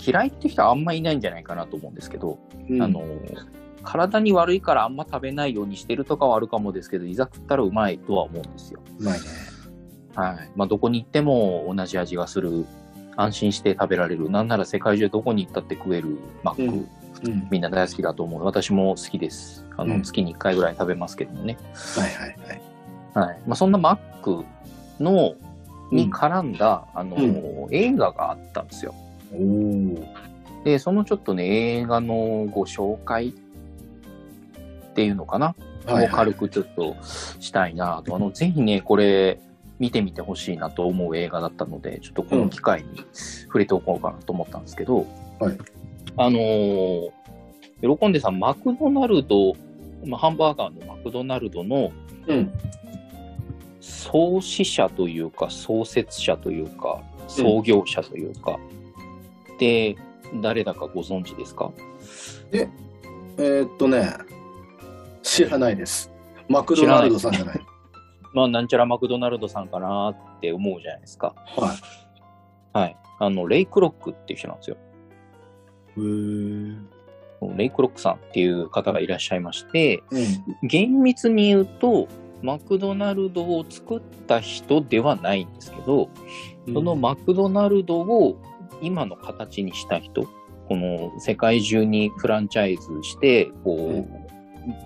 [0.06, 2.38] 嫌いって人はあんまいないんじゃないかなと思うんですけど、
[2.70, 3.04] うんあの、
[3.84, 8.82] 体に悪いからあんま食べないようにしてるとかはあるかもですけど、いざ食ったらうまいとは思うんですよ。
[9.00, 9.26] うまいね。
[10.16, 10.52] はい。
[10.56, 12.66] まあ、どこに行っても同じ味がする、
[13.16, 16.20] 安心して食べられる、なんなら世界中どこに行ったって食えるん
[16.58, 16.90] うん。
[17.50, 18.44] みんな大好きだと思う。
[18.44, 19.66] 私も好きです。
[19.78, 21.58] あの、うん月に1回ぐらい食べますけどもね。
[21.96, 22.62] はいはいはい。
[23.28, 23.40] はい。
[23.46, 24.46] まあ、そんな Mac
[25.00, 25.36] の、
[25.92, 28.94] に絡んだ、あの、映画があったんですよ。
[30.64, 33.34] で、そのちょっとね、映画のご紹介っ
[34.94, 35.56] ていうのかな、
[35.86, 38.16] はい、を軽くちょっとしたいなと。
[38.16, 39.40] あの、 ぜひね、これ、
[39.80, 45.06] 見てみてほしいなと思う映画だったので、ちょっとこの機会に触れておこうかなと思ったんですけど、
[45.40, 45.58] はい
[46.18, 47.12] あのー
[47.82, 49.54] 喜んでさん、マクドナルド、
[50.06, 51.92] まあ、ハンバーガーのマクドナルドの
[52.28, 52.52] うん。
[53.80, 58.60] 創始者というか、創設者というか、創業者というか、
[59.60, 59.96] で、
[60.42, 61.72] 誰だかご存知ですか？
[62.52, 64.14] えーっとね、
[65.24, 66.12] 知らないです。
[66.50, 67.62] マクドナルドさんじゃない。
[68.34, 71.34] まあ、なんちゃらマクドナルドさんかなって思うじゃないですか。
[71.56, 71.76] は
[72.74, 72.98] はい。
[73.20, 74.78] あの、レイクロックっていう人なんですよ。
[77.58, 80.68] レイクロックさんっていう方がいらっしゃいまして、うん。
[80.68, 82.08] 厳密に言うと、
[82.42, 86.10] マクドナルドを作った人ではないんですけど、
[86.74, 88.38] そのマクドナルドを
[88.82, 90.24] 今の形にした人、
[90.68, 94.06] この世界中にフランチャイズして、こ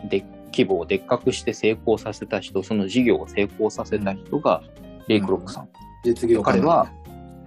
[0.05, 4.61] う、で、規模をでっかくして成功させた人、その事業を成功させた人が、
[5.07, 5.69] レイクロックさん。
[6.03, 6.89] 実業家彼は、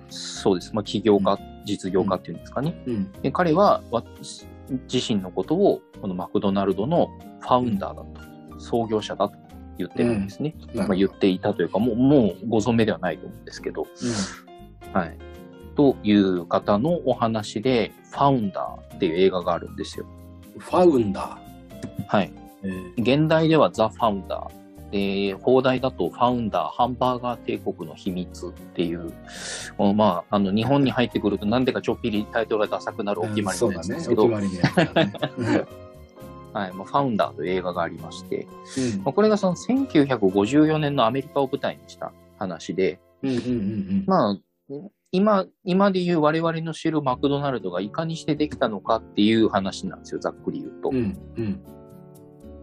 [0.08, 0.74] そうです。
[0.74, 2.82] まあ、起業家、実業家っていうんですかね。
[2.86, 3.12] うん。
[3.22, 4.02] で彼はわ
[4.92, 7.08] 自身のことをこのマクドナルドの
[7.40, 9.36] ファウンダーだと、創業者だと
[9.78, 10.54] 言ってるんですね。
[10.74, 13.86] まあ、言っていたというか、もうもうご存命ではないと思うんですけど、
[14.92, 15.18] はい。
[15.76, 20.06] という方のお話で、ファウンダーっていう映画があるんですよ。
[20.54, 20.60] うん。
[20.60, 21.38] ファウンダ
[22.08, 22.32] はい。
[22.62, 22.92] ー。
[22.96, 24.65] 現代ではザ・ファウンダー。
[24.90, 29.12] で、放題だとファウンダー、ハンバーガー帝国の秘密っていう、
[29.94, 34.48] まあ、あの、日本に入ってくるとなんでかちょっぴりタイトルがダサくなるお決まりのやつですけど、そうだね。
[34.48, 35.64] ね。
[36.52, 38.46] はい、まあ、ファウンダーという映画がありまして、
[38.78, 42.98] うんまあ、これがその1954年のアメリカを舞台にした話で。
[44.06, 44.38] まあ、
[45.12, 50.90] 今、今で言う我々の知るマクドナルドがいかにしてできたのかっていう話なんですよ、ざっくり言うと。
[50.90, 51.60] うんうん。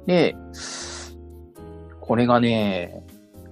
[0.06, 0.36] で、
[2.04, 3.02] これがね、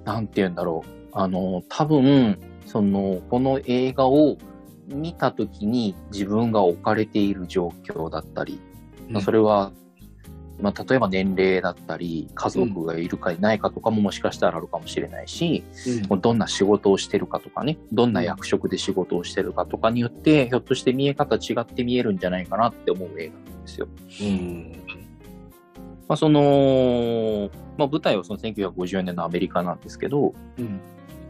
[0.04, 1.08] なんて言うんだろう。
[1.14, 4.38] あの、多分、その、この映画を
[4.90, 8.60] 見たときに自分が置かれている状況だったり、
[9.08, 9.72] まあそれは、
[10.60, 15.64] まあ、例えば年齢だったり、家族がいるかいないかとかももしかしたらあるかもしれないし、
[16.10, 23.88] もうどんな仕事をしてるかとかね、どんな役職で仕事をしてるかとかによって、ひょっとして見え方違って見えるんじゃないかなって思う映画なんですよ。
[24.22, 24.82] うん。
[26.08, 30.80] まあ、その、まあ、舞台はその1950年のアメリカなんですけど、うん。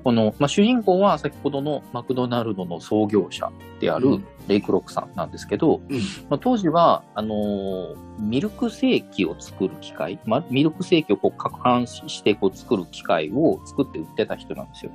[0.03, 5.99] この、まあ、主人公は先ほどのマクドナルドの創業者であるうんレイクロックさんなんですけど、うん。
[6.29, 14.91] まあ、当時は、あのーミルクセーキを作る機械、まあ、ミルクセーキをこう攪拌してこう作る機械を作って売ってた人なんですよ。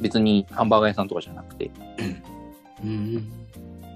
[0.00, 1.70] 別にハンバーガー屋さんとかじゃなくて。
[2.84, 3.41] うん。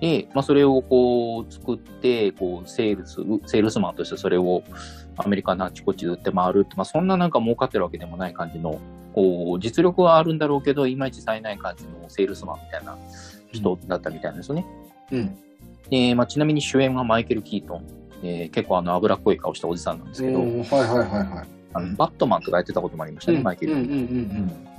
[0.01, 3.15] で、まあ、それをこう作って、こう、セールス、
[3.51, 4.63] セールスマンとしてそれを
[5.17, 8.79] アメリカのあちこちで売って回るって、まあ、そんななんか儲かってるわけでもない感じの、
[9.15, 12.97] こう、実力はあるんだろうけど、いまいち冴えない感じのセールスマンみたいな
[13.53, 14.67] 人だったみたいなんですよね。
[15.13, 15.39] うん。
[15.91, 17.87] で、まあ、ちなみに主演はマイケル・キートン。
[18.23, 21.49] えー結構あの脂っこい顔したおじさんなんですけど、うんはいはいはいはい。
[21.75, 23.75] あのバットマンとかやってたこともありましたね、マイケル。
[23.75, 24.76] うんうんうん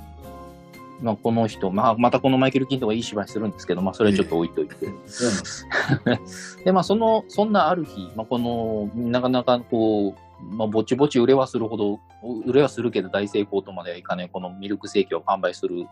[1.00, 4.86] まあ、この人、まあ、またこのマイケル・キントンがいい芝居するんですけど、まあ、それはちょっと置いといて。
[6.64, 12.00] で、まあ、その、そんなある日、まあ、この、なかなかこう、まあ、ぼちぼち売れはするほど、
[12.46, 15.86] 売れはするけど大成功とまではいかない、このミルクセーキを販売する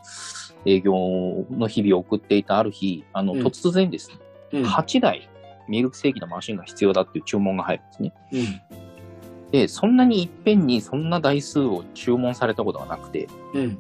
[0.65, 0.95] 営業
[1.51, 4.17] の日々を送っていたある日、あの、うん突然ですね、
[4.53, 4.65] うん。
[4.65, 5.29] 8台
[5.69, 8.13] ミルクセーキのマシンが必要だっていう注文が入るんですね。
[8.33, 8.61] うん。
[9.51, 13.79] で、そんなにいっぺんにそんな台数を注文されたことがなくて、うん。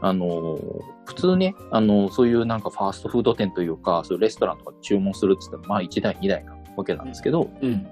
[0.00, 7.86] あのー普通ね、あのーそういうなんかファーストフード店というか、そういうレストランとかで注文するって言っても、まあ1台、2台なわけなんですけど、うん。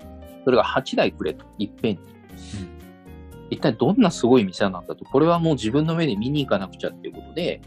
[0.44, 2.00] それが8台くれと、いっぺんに。
[3.50, 7.60] 一体どんなすごい店なんだと、これはもう自分の目で見に行かなくちゃっていうことで、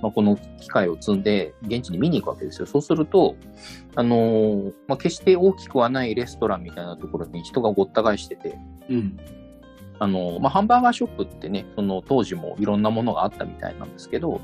[0.00, 2.66] まあ、この機械を積んで現地に見に行くわけですよ。
[2.66, 3.36] そうすると、
[3.96, 8.58] あのーまあ、決して大きくはないレストランみたいなところに人がごった返してて、
[8.88, 9.16] うん。
[10.02, 14.40] あのーまあ、ハンバーガーショップってね、その当時もいろんなものがあったみたいなんですけど、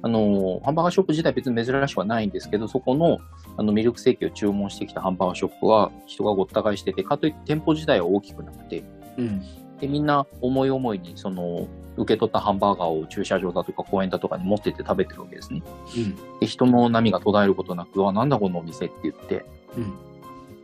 [0.00, 3.18] あのーハンバーガーショップ自体別に珍しくはないんですけど、そこの
[3.56, 8.84] あのミルクセーキを注文してきたハンバーガーショップは人がごった返してて、かといって店舗自体は大きくなくて、
[9.18, 9.42] うん。
[9.80, 15.62] でみんな思い思いにその受け取ったハンバーガーを駐車場だとか公園だとかに持ってって食べてるわけですね。
[15.96, 16.38] うん。
[16.38, 19.44] で人の波が途絶えることなく、あ、なんだこのお店って言って、
[19.76, 19.92] うん。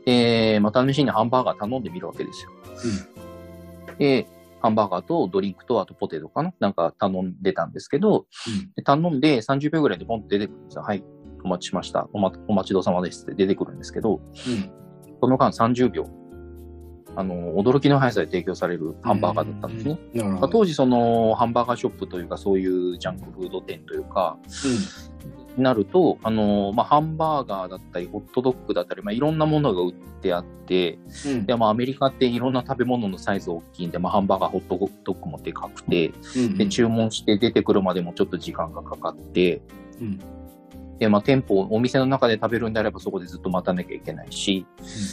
[0.07, 2.51] で、また試しにハンバーガー頼んでみるわけですよ。
[3.99, 4.29] で、
[4.61, 6.53] ハンバーガーとドリンクとあとポテトかな？
[6.59, 8.27] なんか頼んでたんですけど、
[8.77, 10.83] で頼んで30秒ぐらいでポンと出てくるんですよ。
[10.83, 11.05] はい、
[11.45, 12.09] お待ちしました。
[12.13, 14.73] お,、ま、お待ちどうさまですって出てくるんですけど、うん。
[15.21, 16.07] その間30秒、
[17.17, 19.99] あの、驚きの速さで提供されるハンバーガーだったんですね。
[20.51, 24.39] 当時そのハンバーガーショップというかそういうジャンクフード店というか、
[25.63, 31.47] なると、あのまあ、ハンバーガーだったり、ホットドッグだったり、まあ、いろんなものが売ってあって、うん。
[31.47, 36.59] でまあ、アメリカっていろんな食べ物のサイズ大きいんで、まあ、ハンバーガー、ホットドッグもでかくて、うん。
[36.59, 39.61] で注文して出てくるまでもちょっと時間がかかって、
[40.01, 40.21] うん。
[40.99, 44.67] でまあ、店舗、お店の中で食べるんであればそこでずっと待たなきゃいけないし、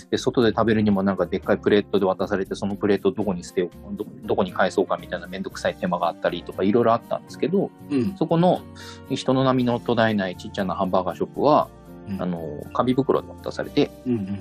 [0.09, 8.15] で外で食べるにもなんかでっかいプレートで渡されて、そのプレートをどこに捨てよう、どどこに返そうかみたいなめんどくさい手間があったりとかいろいろあったんですけど、うん。
[8.17, 8.61] そこの
[9.09, 11.69] 人の波の途絶えないちっちゃなハンバーガーショップは、
[12.09, 14.13] うんあの、紙袋で渡されて、うん。
[14.13, 14.39] うん。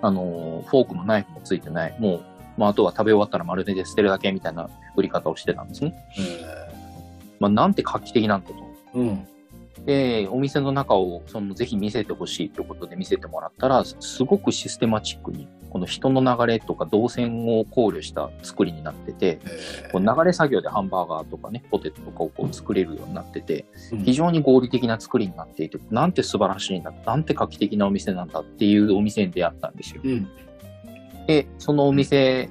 [0.00, 2.24] あの、フォークもナイフもついてない、もう、
[2.56, 5.94] まあ、あとは食べ終わったらまるで捨てるだけみたいな売り方をしてたんですね。
[7.40, 8.54] まあ、なんて画期的なんだと。
[8.94, 9.28] うん。
[9.88, 19.38] で、お店の中を、その、ぜひ見せてほしいということで見せてもらったら、すごくシステマチックに、この人の流れとか動線を考慮した作りになってて、
[19.90, 23.64] こう流れ作業でハンバーガーとかね、ポテトとかをこう作れるようになってて、
[24.04, 30.02] 非常に合理的な作りになっていて、なんて素晴らしいんだ、なんて画期的なお店なんだっていうお店に出会ったんですよ。
[30.04, 30.28] うん。
[31.26, 32.50] で、そのお店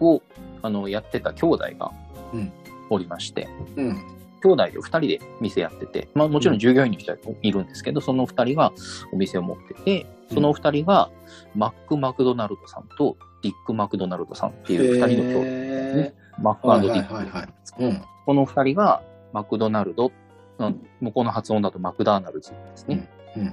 [0.00, 0.20] を
[0.60, 1.92] あのやってた兄弟が
[2.34, 2.52] うん
[2.90, 4.23] おりまして、うん。
[4.44, 8.72] 兄弟で2人で店やってて、まあもちろん従業員の人はいるんですけど、その2人が
[9.10, 11.10] お店を持ってて、その2人が
[11.54, 16.14] マック・マクドナルドさんとディック・マクドナルドさんっていう2人の兄弟ですね。
[16.38, 18.02] マックディック。
[18.26, 20.12] この2人がマクドナルド、
[20.58, 23.08] うん向こうの発音だとマクダーナルズですね。
[23.36, 23.48] うん。
[23.48, 23.50] っ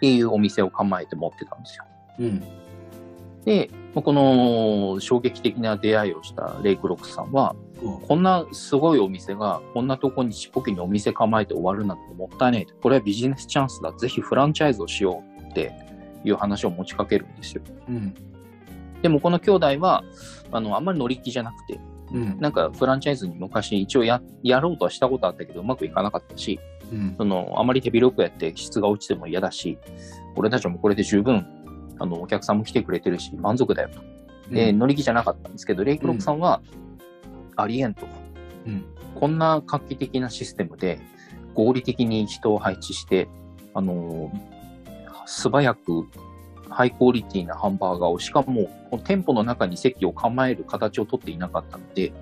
[0.00, 1.84] ていうお店を構えて持ってたんですよ。
[2.20, 2.40] うん。
[3.44, 8.00] で、まあこの衝撃的な出会いをしたレイクロックさんは、うん。
[8.00, 12.74] こんなすごいお店が、こんなとこにちっぽけにお店構えて終わるなんてもったいないと。
[12.76, 13.92] これはビジネスチャンスだ。
[13.92, 15.72] ぜひフランチャイズをしようって
[16.24, 17.62] いう話を持ちかけるんですよ。
[17.88, 18.14] うん。
[19.02, 20.04] でもこの兄弟は、
[20.52, 21.80] あの、あんまり乗り気じゃなくて、
[22.12, 22.38] うん。
[22.38, 26.60] なんかフランチャイズに昔一応ややろうとはしたことあったけど、うまくいかなかったし、
[26.92, 27.14] うん。
[27.16, 29.78] その、あまり手広くやって質が落ちても嫌だし、
[30.36, 31.46] 俺たちもこれで十分、
[32.00, 34.00] あの、お客さんも来てくれてるし、満足だよと。
[34.52, 36.60] で、乗り気じゃなかったんですけど、レイクロックさんは、
[37.56, 38.06] ありえんと。
[38.66, 38.84] うん
[39.14, 41.00] こんな画期的なシステムで、
[41.54, 43.28] 合理的に人を配置して、
[43.74, 44.50] あのー
[45.26, 46.08] 素早く、
[46.68, 48.68] ハイクオリティなハンバーガーを、しかも、
[49.04, 52.12] 店舗の中に席を構える形をとっていなかったので、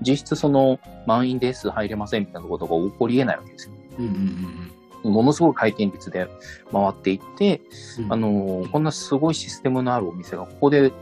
[0.00, 3.74] 実質その、満員です、入れませんみたいなことが起こり得ないわけですよ。
[3.98, 4.04] うん。
[4.06, 4.70] うん。
[5.08, 6.28] ものすごい回転率で
[6.72, 7.60] 回っていって、
[7.98, 8.12] うん。
[8.12, 10.92] あのーこんなすごいシステムのあるお店がここで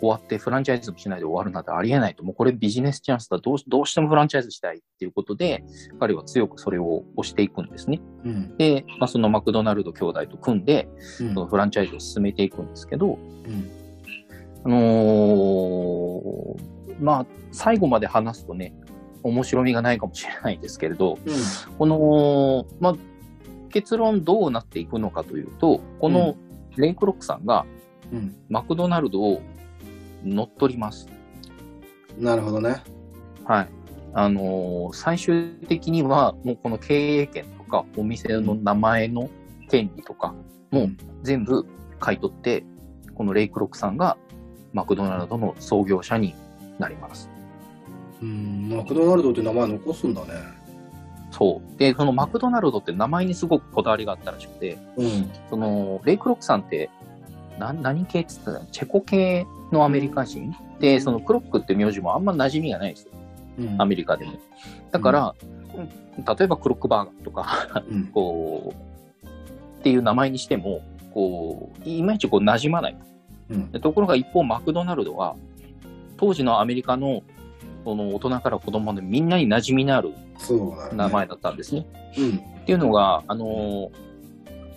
[0.00, 5.64] 終わってフランチャイズもしないで終わるなんてありえないと、もうこれビジネスチャンスだ、どうしどうしてもフランチャイズしたいっていうことで、
[5.98, 8.00] 彼は強くそれを推していくんですね。
[8.24, 8.56] うん。
[8.58, 10.88] で、まあ、そのマクドナルド兄弟と組んで、
[11.20, 11.34] うん。
[11.34, 13.70] そのフランチャイズを進めていくんですけど、うん。
[14.64, 18.74] あのーまあ、最後まで話すとね、
[19.22, 21.18] 面白みがないかもしれないですけれど、
[21.78, 22.96] この、まあ、
[23.74, 26.36] 結論どうなっていくのかというと、この
[26.76, 27.66] レイクロックさんが
[28.12, 28.36] うん。
[28.48, 29.42] マクドナルドを
[30.24, 31.08] 乗っ取ります。
[32.18, 32.82] なるほどね。
[33.44, 33.68] はい。
[34.12, 39.28] あのー最終的には、もうこの経営権とか、お店の名前の
[39.68, 40.34] 権利とか、
[40.70, 41.66] もう全部
[41.98, 42.64] 買い取って、
[43.14, 44.16] このレイクロックさんが
[44.72, 46.34] マクドナルドの創業者に
[46.78, 47.28] なります。
[48.22, 50.53] うん、マクドナルドって名前残すんだね。
[51.36, 51.78] そう。
[51.78, 55.30] で、そのマクドナルドって名前にすごくこだわりがあったらしくて、うん。
[55.50, 56.90] その、レイクロックさんって、
[57.58, 60.54] な何系っつったら、チェコ系のアメリカ人？
[60.78, 63.10] で、そのクロックって名字もあんま馴染みがないですよ。
[63.58, 64.32] うんアメリカでも。
[64.92, 65.34] だから、
[65.76, 68.06] うん例えばクロックバーガーとか、うん。
[68.14, 69.26] こう、
[69.80, 70.82] っていう名前にしても、
[71.12, 72.96] こう、いまいちこう馴染まない。
[73.50, 73.72] うん。
[73.72, 75.34] でところが一方、マクドナルドは、
[76.16, 77.24] 当時のアメリカの、
[77.84, 80.12] その大人から子供までみんなに馴染みのある。
[80.92, 81.86] 名前だったんですね。
[82.18, 82.40] うん。
[82.62, 84.04] っていうのが、あのー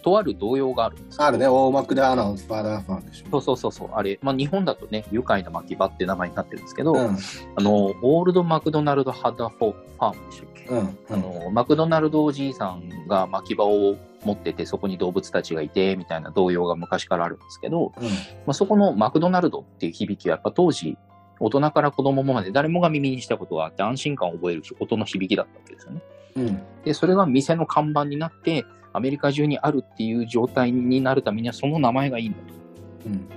[0.07, 3.25] とある童謡があるんですよあるね、大マクダーナウンスファーダーファンでしょ。
[3.29, 7.17] そうそうそうそう、あれ、まあ、日本だとね、愉快な巻き場って名前になってるんですけど、うん。
[7.55, 10.97] あの、オールドマクドナルドハダフォファームでしたっけ、うん。
[11.09, 18.05] あの、マクドナルドおじいさんが巻き場を持ってて、そこに動物たちがいて、みたいな童謡が昔からあるんですけど、うん。
[18.05, 18.11] ま
[18.47, 20.97] あ、そこのマクドナルドっていう響きは、やっぱ当時、
[21.39, 26.01] 大人から子供まで誰もが耳にしたことがあって安心感を覚える音の響きだったわけですよね。
[26.35, 26.61] うん。
[26.83, 32.43] で、それが店の看板になって、アメリカ中にあるっていう状態になるためには、その名前がいいんだと。
[33.07, 33.27] うん。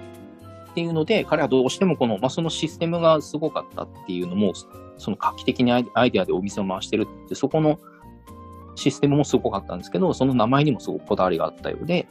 [0.70, 4.53] っていうので、彼はどうしてもこの、まあ、そのシステムがすごかったっていうのも、
[4.98, 7.78] その画期的にアイアイデアでお店を回してるって、そこの
[8.81, 12.09] システムもすごかったんですけど、その名前にもすごくこだわりがあったようで、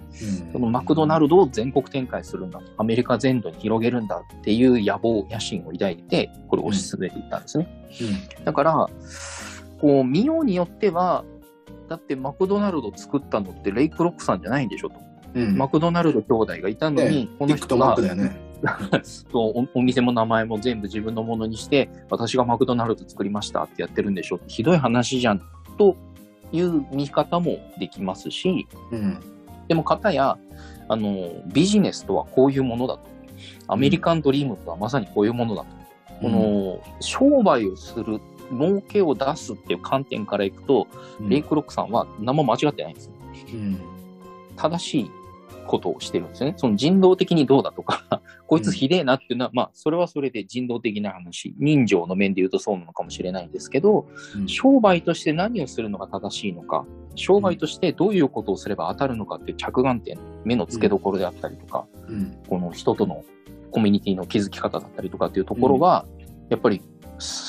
[0.54, 7.68] そのマクドナルドを全国展開するんだと、アメリカ全土に広げるんだっていう野望、野心を抱いて、これを推し進めていったんですね。
[8.46, 8.88] だから、
[9.82, 11.26] こう、見ようによっては、
[11.88, 14.96] だってマクドナルド作ったのってレイクロックさんじゃないんでしょと。
[15.34, 15.44] うん。
[15.44, 15.58] うん。
[15.58, 18.50] マクドナルド兄弟がいたのに、ねこの人がね。
[19.34, 25.42] おお店も名前も全部自分のものにして、私がマクドナルド作りましたってやってるんでしょってひどい話じゃん
[25.78, 25.96] と
[26.52, 29.20] いう見方もできますし、うん。
[29.68, 30.38] でも方や、
[30.88, 33.02] あの、ビジネスとはこういうものだと。
[33.68, 35.68] アメリカンドリームとはまさにこういうものだと。
[36.22, 38.20] この、商売をする、
[38.52, 40.88] 儲けを出すっていう観点からいくと、
[41.20, 43.14] うん、レイクロックさんは何も間違ってないんですよ。
[43.54, 43.80] うん。
[44.56, 45.12] 正しい
[45.70, 46.56] ことをしてるんですよね。
[46.58, 62.38] その人道的にどうだとか、 こいつひでえなっていうのは、まあ、それはそれで人道的な話、人情の面で言うとそうなのかもしれないんですけど、うん商売として何をするのが正しいのか、商売としてどういうことをすれば当たるのかっていう着眼点、目の付けどころであったりとか、うん。
[62.48, 63.24] この人との
[63.72, 66.06] コミュニティの築き方だったりとかっていうところが、
[66.50, 66.82] やっぱり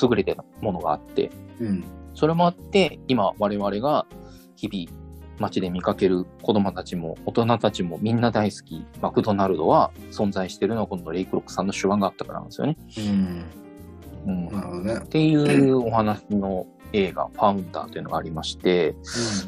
[0.02, 1.84] 優れてるものがあって、うん。
[2.14, 4.06] それもあって、今我々が
[4.56, 4.99] 日々
[5.40, 12.76] 街で見かける子供たちも大人たちもみんな大好きマクドナルドは存在してるのはこのレイクロックさんの手腕があったからなんですよね。
[12.98, 13.44] うん。
[14.26, 15.00] うん、っなるほどね。
[15.08, 18.94] ていうお話の映画、ファウンダーというのがありまして、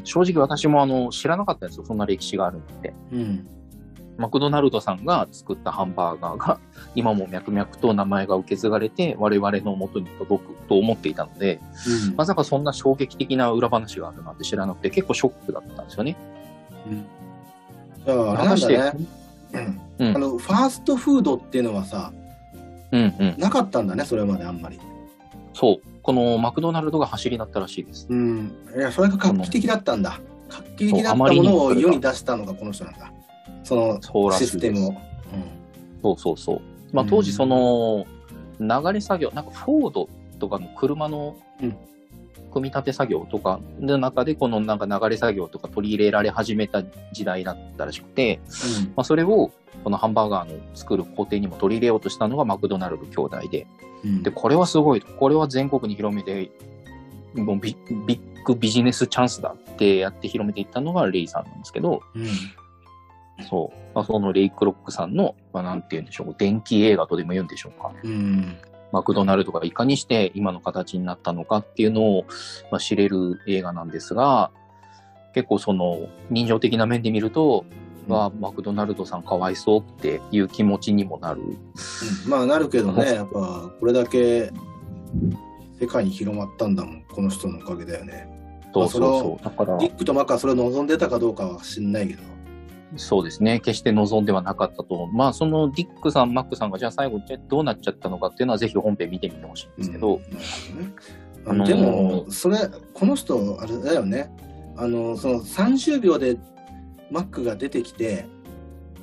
[0.03, 2.93] 正直私もあの知らなかったんですよ、そんな歴史があるのって。
[3.11, 3.47] うん。
[4.17, 6.59] マクドナルドさんが作ったハンバーガーが
[6.95, 11.59] 今も脈々と名前が受け継がれて我々の元に届くと思っていたので、
[12.09, 12.15] うん。
[12.15, 16.15] まさかそんな衝撃的な裏話があるなんて知らなくて結構ショックだったんですよね。
[16.89, 17.05] うん
[18.05, 19.07] じゃあ、あれなんだね。
[19.53, 22.11] うんうんあの、ファーストフードっていうのはさ、
[22.91, 23.35] うんうん。
[23.37, 24.79] なかったんだね、それまであんまり。
[25.53, 25.87] そう。
[26.01, 28.07] このマクドナルドが走りだったらしいです。
[28.09, 28.51] うん。
[28.75, 30.19] いや、それが画期的だったんだ。
[30.49, 33.12] 画期的だったものを世に出したのがこの人なんだ。
[33.63, 34.95] そのシステムを。
[36.01, 36.61] そうそうそう。
[36.91, 38.05] まあうん当時その
[38.59, 40.09] 流れ作業、なんかフォード
[40.39, 41.75] とかの車のうん
[42.53, 48.39] 組み立て作業とかの中でこのなんか流れ作業とか取り入れられ始めた時代だったらしくて、
[48.95, 49.51] まあそれを
[49.83, 53.65] このハンバーガーの作る工程にも取り入れようとしたのがマクドナルド兄弟で、
[54.03, 54.09] うん。
[54.09, 55.01] うんで、これはすごい。
[55.01, 56.51] これは全国に広めて、
[57.33, 62.27] もうビビッグビジネスチャンスだってやって広めていったのがレイさんなんですけど、うん。
[63.41, 63.77] そう。
[63.95, 67.91] まあ、そのレイクロックさんの、まあ、なんて言うんでしょう、電気映画とでも言うんでしょうか。
[68.03, 68.57] うん。
[68.91, 72.25] マクドナルドがいかにして今の形になったのかっていうのを、
[72.71, 74.51] まあ、知れる映画なんですが、
[75.33, 77.65] 結構その人情的な面で見ると、
[78.07, 81.41] はマクドナルドさんかわいそうっていう気持ちにもなる。
[81.41, 81.57] うん
[82.29, 84.51] まあなるけどね、やっぱこれだけ
[85.79, 88.27] 世界に広まったんだもん、この人のおかげだよね。
[88.73, 89.43] そうそうそう。
[89.43, 92.32] だからディ、ックとマックはそれを望んでたかどうかは知んないけど。
[92.95, 93.59] そうですね。
[93.59, 95.07] 決して望んではなかったと。
[95.07, 100.21] まあ、そのディックさん、マックさんが、じゃあ最後、どうなっちゃったのかっていうのは、ぜひ本編見てみてほしいんですけど、うん
[101.45, 102.57] ああのーのでも、それ、
[102.93, 104.31] この人、あれだよね。
[104.77, 106.37] あの、その30秒で
[107.11, 108.27] マックが出てきて、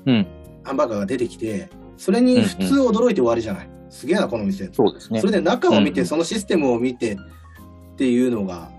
[0.07, 0.27] うん、
[0.65, 3.71] ハンバーガーが出てきて、それに普通驚いて終わりじゃない。
[3.91, 4.71] すげえな、この店。
[4.73, 5.27] そうですねそ。
[5.27, 7.17] れで中を見て、うんそのシステムを見て、っ
[7.97, 8.71] ていうのが、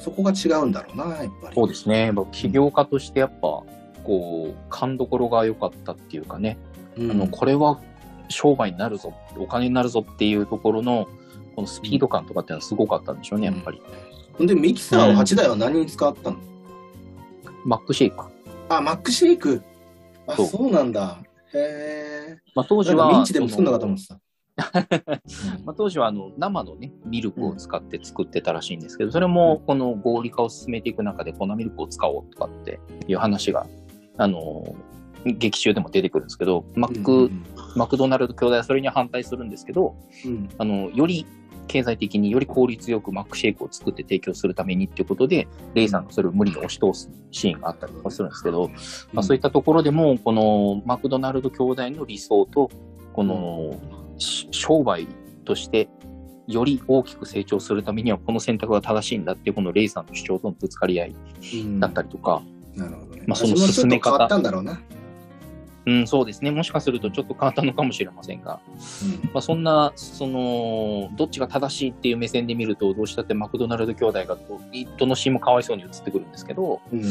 [0.00, 1.54] そこが違うんだろうな、やっぱり。
[1.54, 2.12] そうですね。
[2.12, 3.66] まあ起業家としてやっぱ、こ
[4.08, 6.58] う、勘どころが良かったっていうかね、
[6.96, 7.80] うんあの、これは
[8.28, 11.08] 商売になるぞ、お金になるぞっていうところの、
[11.56, 13.80] このスピード感とかっていうのはすごかったんでしょうね、やっぱり。
[14.46, 16.36] で、ミキサーを8台は何に使ったの、
[17.64, 18.24] マックシェイク。
[18.68, 19.62] あ、マックシェイク。
[20.26, 21.18] あ、そうそうなんだ。
[21.54, 24.18] へまあ、当時は、ミンチでも作んなかったもんさ。
[25.64, 32.78] まあ、当時はあの生のね、ミルクを使って作ってたらしいんですけど、それもこの合理化を進めていく中で粉ミルクを使おうとかって
[33.08, 33.66] いう話が、
[34.16, 34.74] あの、
[35.24, 37.44] 劇中でも出てくるんですけど、マック、うん
[37.76, 40.48] マクドナルド兄弟はそれには反対するんですけど、うん。
[40.58, 41.26] あの、より
[41.66, 48.70] 経済的により効率よくマックシェイクを作って提供するためにっていうことで、レイさんがそれを無理に押し通すシーンがあったりとかするんですけど、
[49.12, 52.70] まあ、そういったところでも、このマクドナルド兄弟の理想と、
[53.12, 53.80] この
[54.18, 55.08] し商売
[55.44, 55.88] として、
[56.46, 61.16] より大きく成長するためには、この選択が正しいんだっていう、このレイさんの主張とのぶつかり合い
[61.54, 62.42] うんだったりとか、
[62.76, 63.13] なるほど。
[63.13, 63.13] ね。
[63.26, 64.80] まあその進め方ったんだろうな。
[65.86, 66.50] うん、そうですね。
[66.50, 68.58] もしかするとちょっと変わったのかもしれませんが、
[69.34, 74.38] まあ、そんな、その、どっちが正しいっていう目線で見ると、どうしたってマクドナルド兄弟が
[74.98, 77.02] どのシーンもかわいそうに映ってくるんですけど、うん。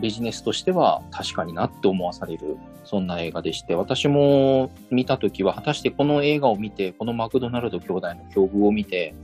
[0.00, 9.14] うんビジネスとしては確かになって思わされる、そんな映画でして、私も見たときは、果たしてこの映画を見て、このマクドナルド兄弟の境遇を見て、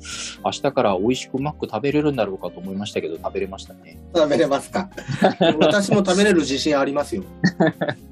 [0.45, 3.99] 明日から美味しくマック食べれるんだろうかと思いましたけど、食べれましたね。
[4.15, 4.91] 食べれますか？
[5.61, 7.23] 私も食べれる自信ありますよ。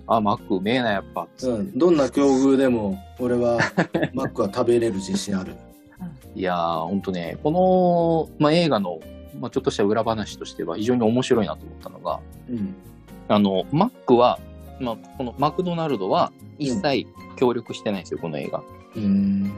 [0.06, 1.28] あ、マックうめえな、やっぱ。
[1.42, 1.78] うん。
[1.78, 3.58] どんな境遇でも、俺は
[4.14, 5.54] マックは食べれる自信ある。
[6.34, 9.00] いやー、ほんとね、この、まあ、映画の、
[9.40, 12.74] まあ、ちょっとした裏話としては非常に面白いなと思ったのが、うん。
[13.28, 14.38] あの、マックは、
[14.80, 17.06] まあ、このマクドナルドは一切
[17.36, 18.62] 協力してないんですよ、この映画。
[18.96, 19.50] うん。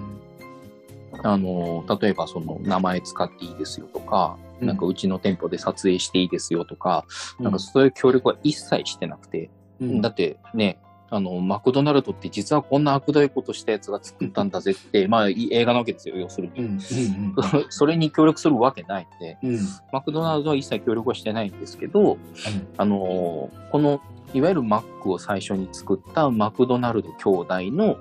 [1.22, 7.05] あの、例えばその名前使っていいですよとか、うんなんかうちの店舗で撮影していいですよとか、
[7.39, 9.51] うんなんかそういう協力は一切してなくて、
[9.81, 10.79] うんだってね、
[11.11, 16.61] あの、マクドナルドって実はこんな悪どいことしたやつが作ったんだぜって、まあ映画なわけですよ、要するに。
[16.61, 16.66] うん。
[16.66, 16.80] うん。
[17.70, 19.59] それに協力するわけないんで、うん。
[19.92, 22.18] マクドナルドは一切協力はしてないんですけど、
[22.76, 24.00] あのーこの、
[24.34, 27.96] いわゆるマックを最初に作ったマクドナルド兄弟の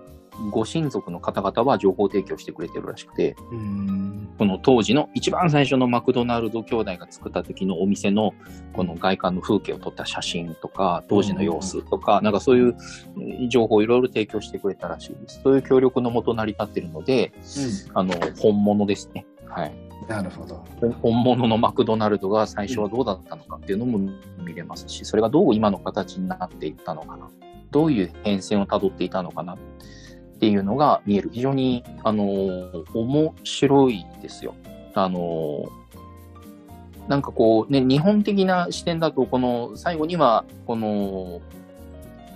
[0.52, 4.30] ご親族の方々は情報提供してくれてるらしくて、うん。
[4.38, 8.34] この当時の一番最初のマクドナルド兄弟が作った時のお店の
[8.74, 12.76] この外観の風景を撮った写真とか、当時の様子とか、なんかそういう
[13.18, 15.42] えー情報をいろいろ提供してくれたらしいです。
[15.42, 17.32] そういう協力のもと成り立ってるので、
[17.94, 19.26] あの、本物ですね。
[19.48, 19.74] はい。
[20.08, 20.64] なるほど。
[21.02, 23.98] 本物のマクドナルドが最初はどうだったのかっていうのも
[24.44, 27.30] 見れますし、それがどう今の形になっていったのかな。
[27.72, 29.58] どういう変遷をたどっていたのかな
[30.36, 31.30] っていうのが見える。
[31.32, 34.54] 非常に、あのー面白いですよ。
[34.94, 35.86] あのー
[37.08, 41.40] なんかこう、ね、日本的な視点だと、この最後には、この、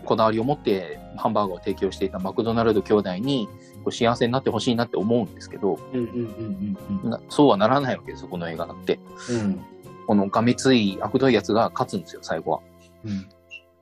[0.06, 3.48] こだわりを持ってハンバーガーを提供していたマクドナルド兄弟に
[3.92, 9.00] 幸せになってほしいなって思うんですけど、うんうんうんうんなそうはならないわけですよ、この映画だって。
[9.32, 9.60] うん。
[10.08, 12.60] このがめつい悪どいやつが勝つんですよ、最後は。
[13.06, 13.30] うん。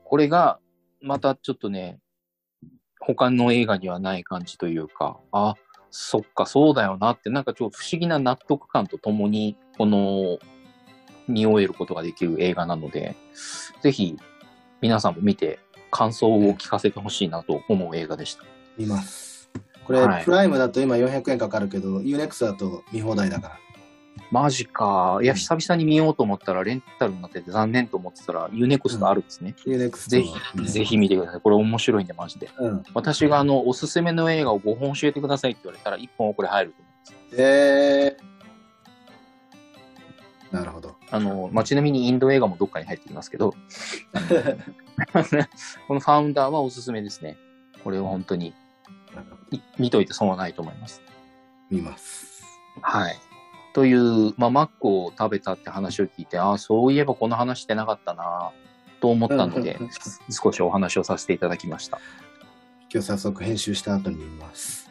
[0.03, 0.59] これが、
[1.01, 1.99] またちょっとね、
[3.15, 5.55] 他の映画にはない感じというか、あ、
[5.91, 10.39] そっか、そうだよなって、なんかちょっと不思議な納得感とともに、この、
[11.27, 13.15] 見終えることができる映画なので、
[13.81, 14.17] ぜひ、
[14.81, 18.43] 皆さんも見て、感想を聞かせてほしいなと思う映画でした。
[18.77, 19.49] 見ます。
[19.85, 23.59] これ、はいプライムだと今400円かかるけど、UNEXT だと見放題だから。
[24.31, 25.19] マジか。
[25.21, 29.55] いや、久々に見ようと思ったら、レンタルになってて残念と思ってたら、 U-NEXT あるんですね。
[29.65, 30.33] U-NEXT ぜひ、
[30.65, 31.41] ぜひ見てください。
[31.41, 32.49] これ面白いんで、マジで。
[32.59, 32.83] うん。
[32.93, 37.41] 私があの、おすすめの映画を5本教えてくださいって言われたら、1本これ入ると思います。
[37.41, 38.37] えー。
[40.51, 40.95] なるほど。
[41.09, 43.51] あの、まあ、ちなみにインド映画もどっかに入ってきますけど、
[45.87, 47.37] このファウンダーはおすすめですね。
[47.83, 48.53] これは本当に、
[49.51, 51.01] い見といて損はないと思います。
[51.69, 52.43] 見ます。
[52.81, 53.26] はい。
[53.77, 58.49] という、まあ、マックを食べたって話を聞いて、ああ、そういえばこの話してなかったな
[58.99, 59.77] と思ったので
[60.31, 61.99] 少しお話をさせていただきました。
[62.91, 64.89] 今日早速編集した後に見ます。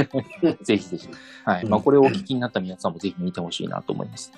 [0.60, 1.08] ぜひぜひ。
[1.46, 1.64] はい。
[1.64, 4.30] うんまあ、これをお聞きになった皆さんもぜひ見てほしいなと思います。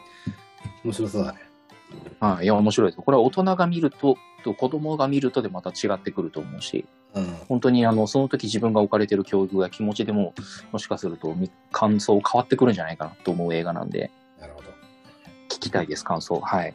[0.82, 1.38] 面白そうだね。
[2.20, 2.44] はい。
[2.44, 3.02] いや、面白いです。
[3.02, 7.24] これは大人が見ると、と子供が見るとでまた違ってくると思うし、うん。
[7.48, 10.34] 本当にあの、その時自分が置かれてる教育や気持ちでも、
[10.72, 14.68] もしかするとみ感想変わってくるんじゃないかなと思う映画なんで、なるほど。
[15.48, 16.40] 聞きたいです、感想。
[16.40, 16.74] はい。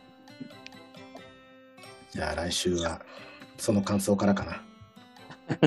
[2.12, 3.02] じゃあ来週は
[3.58, 4.62] その感想からかな。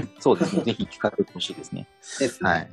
[0.20, 0.62] そうですね。
[0.62, 1.86] ぜひ聞かせてほしいですね。
[2.18, 2.70] ですねはい。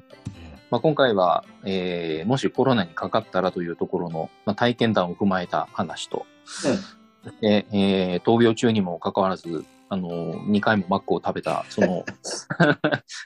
[0.69, 6.25] まあ、今回は、えーもしコロナにかかったらというところの、まあ、体験談を踏まえた話と、
[7.41, 10.09] でえー闘病中にもかかわらず、あの
[10.45, 12.03] 2回もマックを食べた、その、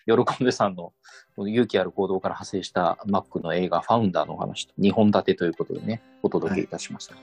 [0.05, 0.91] 喜んでさんの
[1.37, 7.15] 勇気ある行動から派生したマックの映画、ファウンダーのお話と、2本立てということでね、お届けいたしました。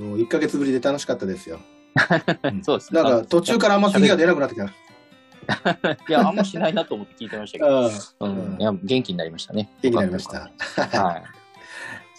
[0.00, 1.58] もう1ヶ月ぶりで楽しかったですよ。
[2.44, 4.66] うんそうですねなんか途中からあんま咳が出なくなってきた。
[6.08, 7.90] いや、あんましないなと思って聞いてましたけど、
[8.20, 9.70] うんうん、いや元気になりましたね。
[9.82, 10.50] 元気になりました。
[11.02, 11.24] はい。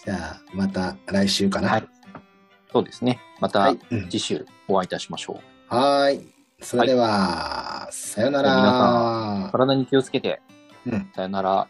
[0.04, 1.68] じゃあ、また来週かな。
[1.68, 1.88] はい
[2.72, 3.20] そうですね。
[3.40, 3.74] また
[4.10, 5.36] 次週お会いいたしましょう。
[5.36, 6.34] はーい。
[6.60, 9.48] それでは、さよな皆ら。
[9.52, 10.40] 体に気をつけて、
[10.86, 11.68] うんさよなら。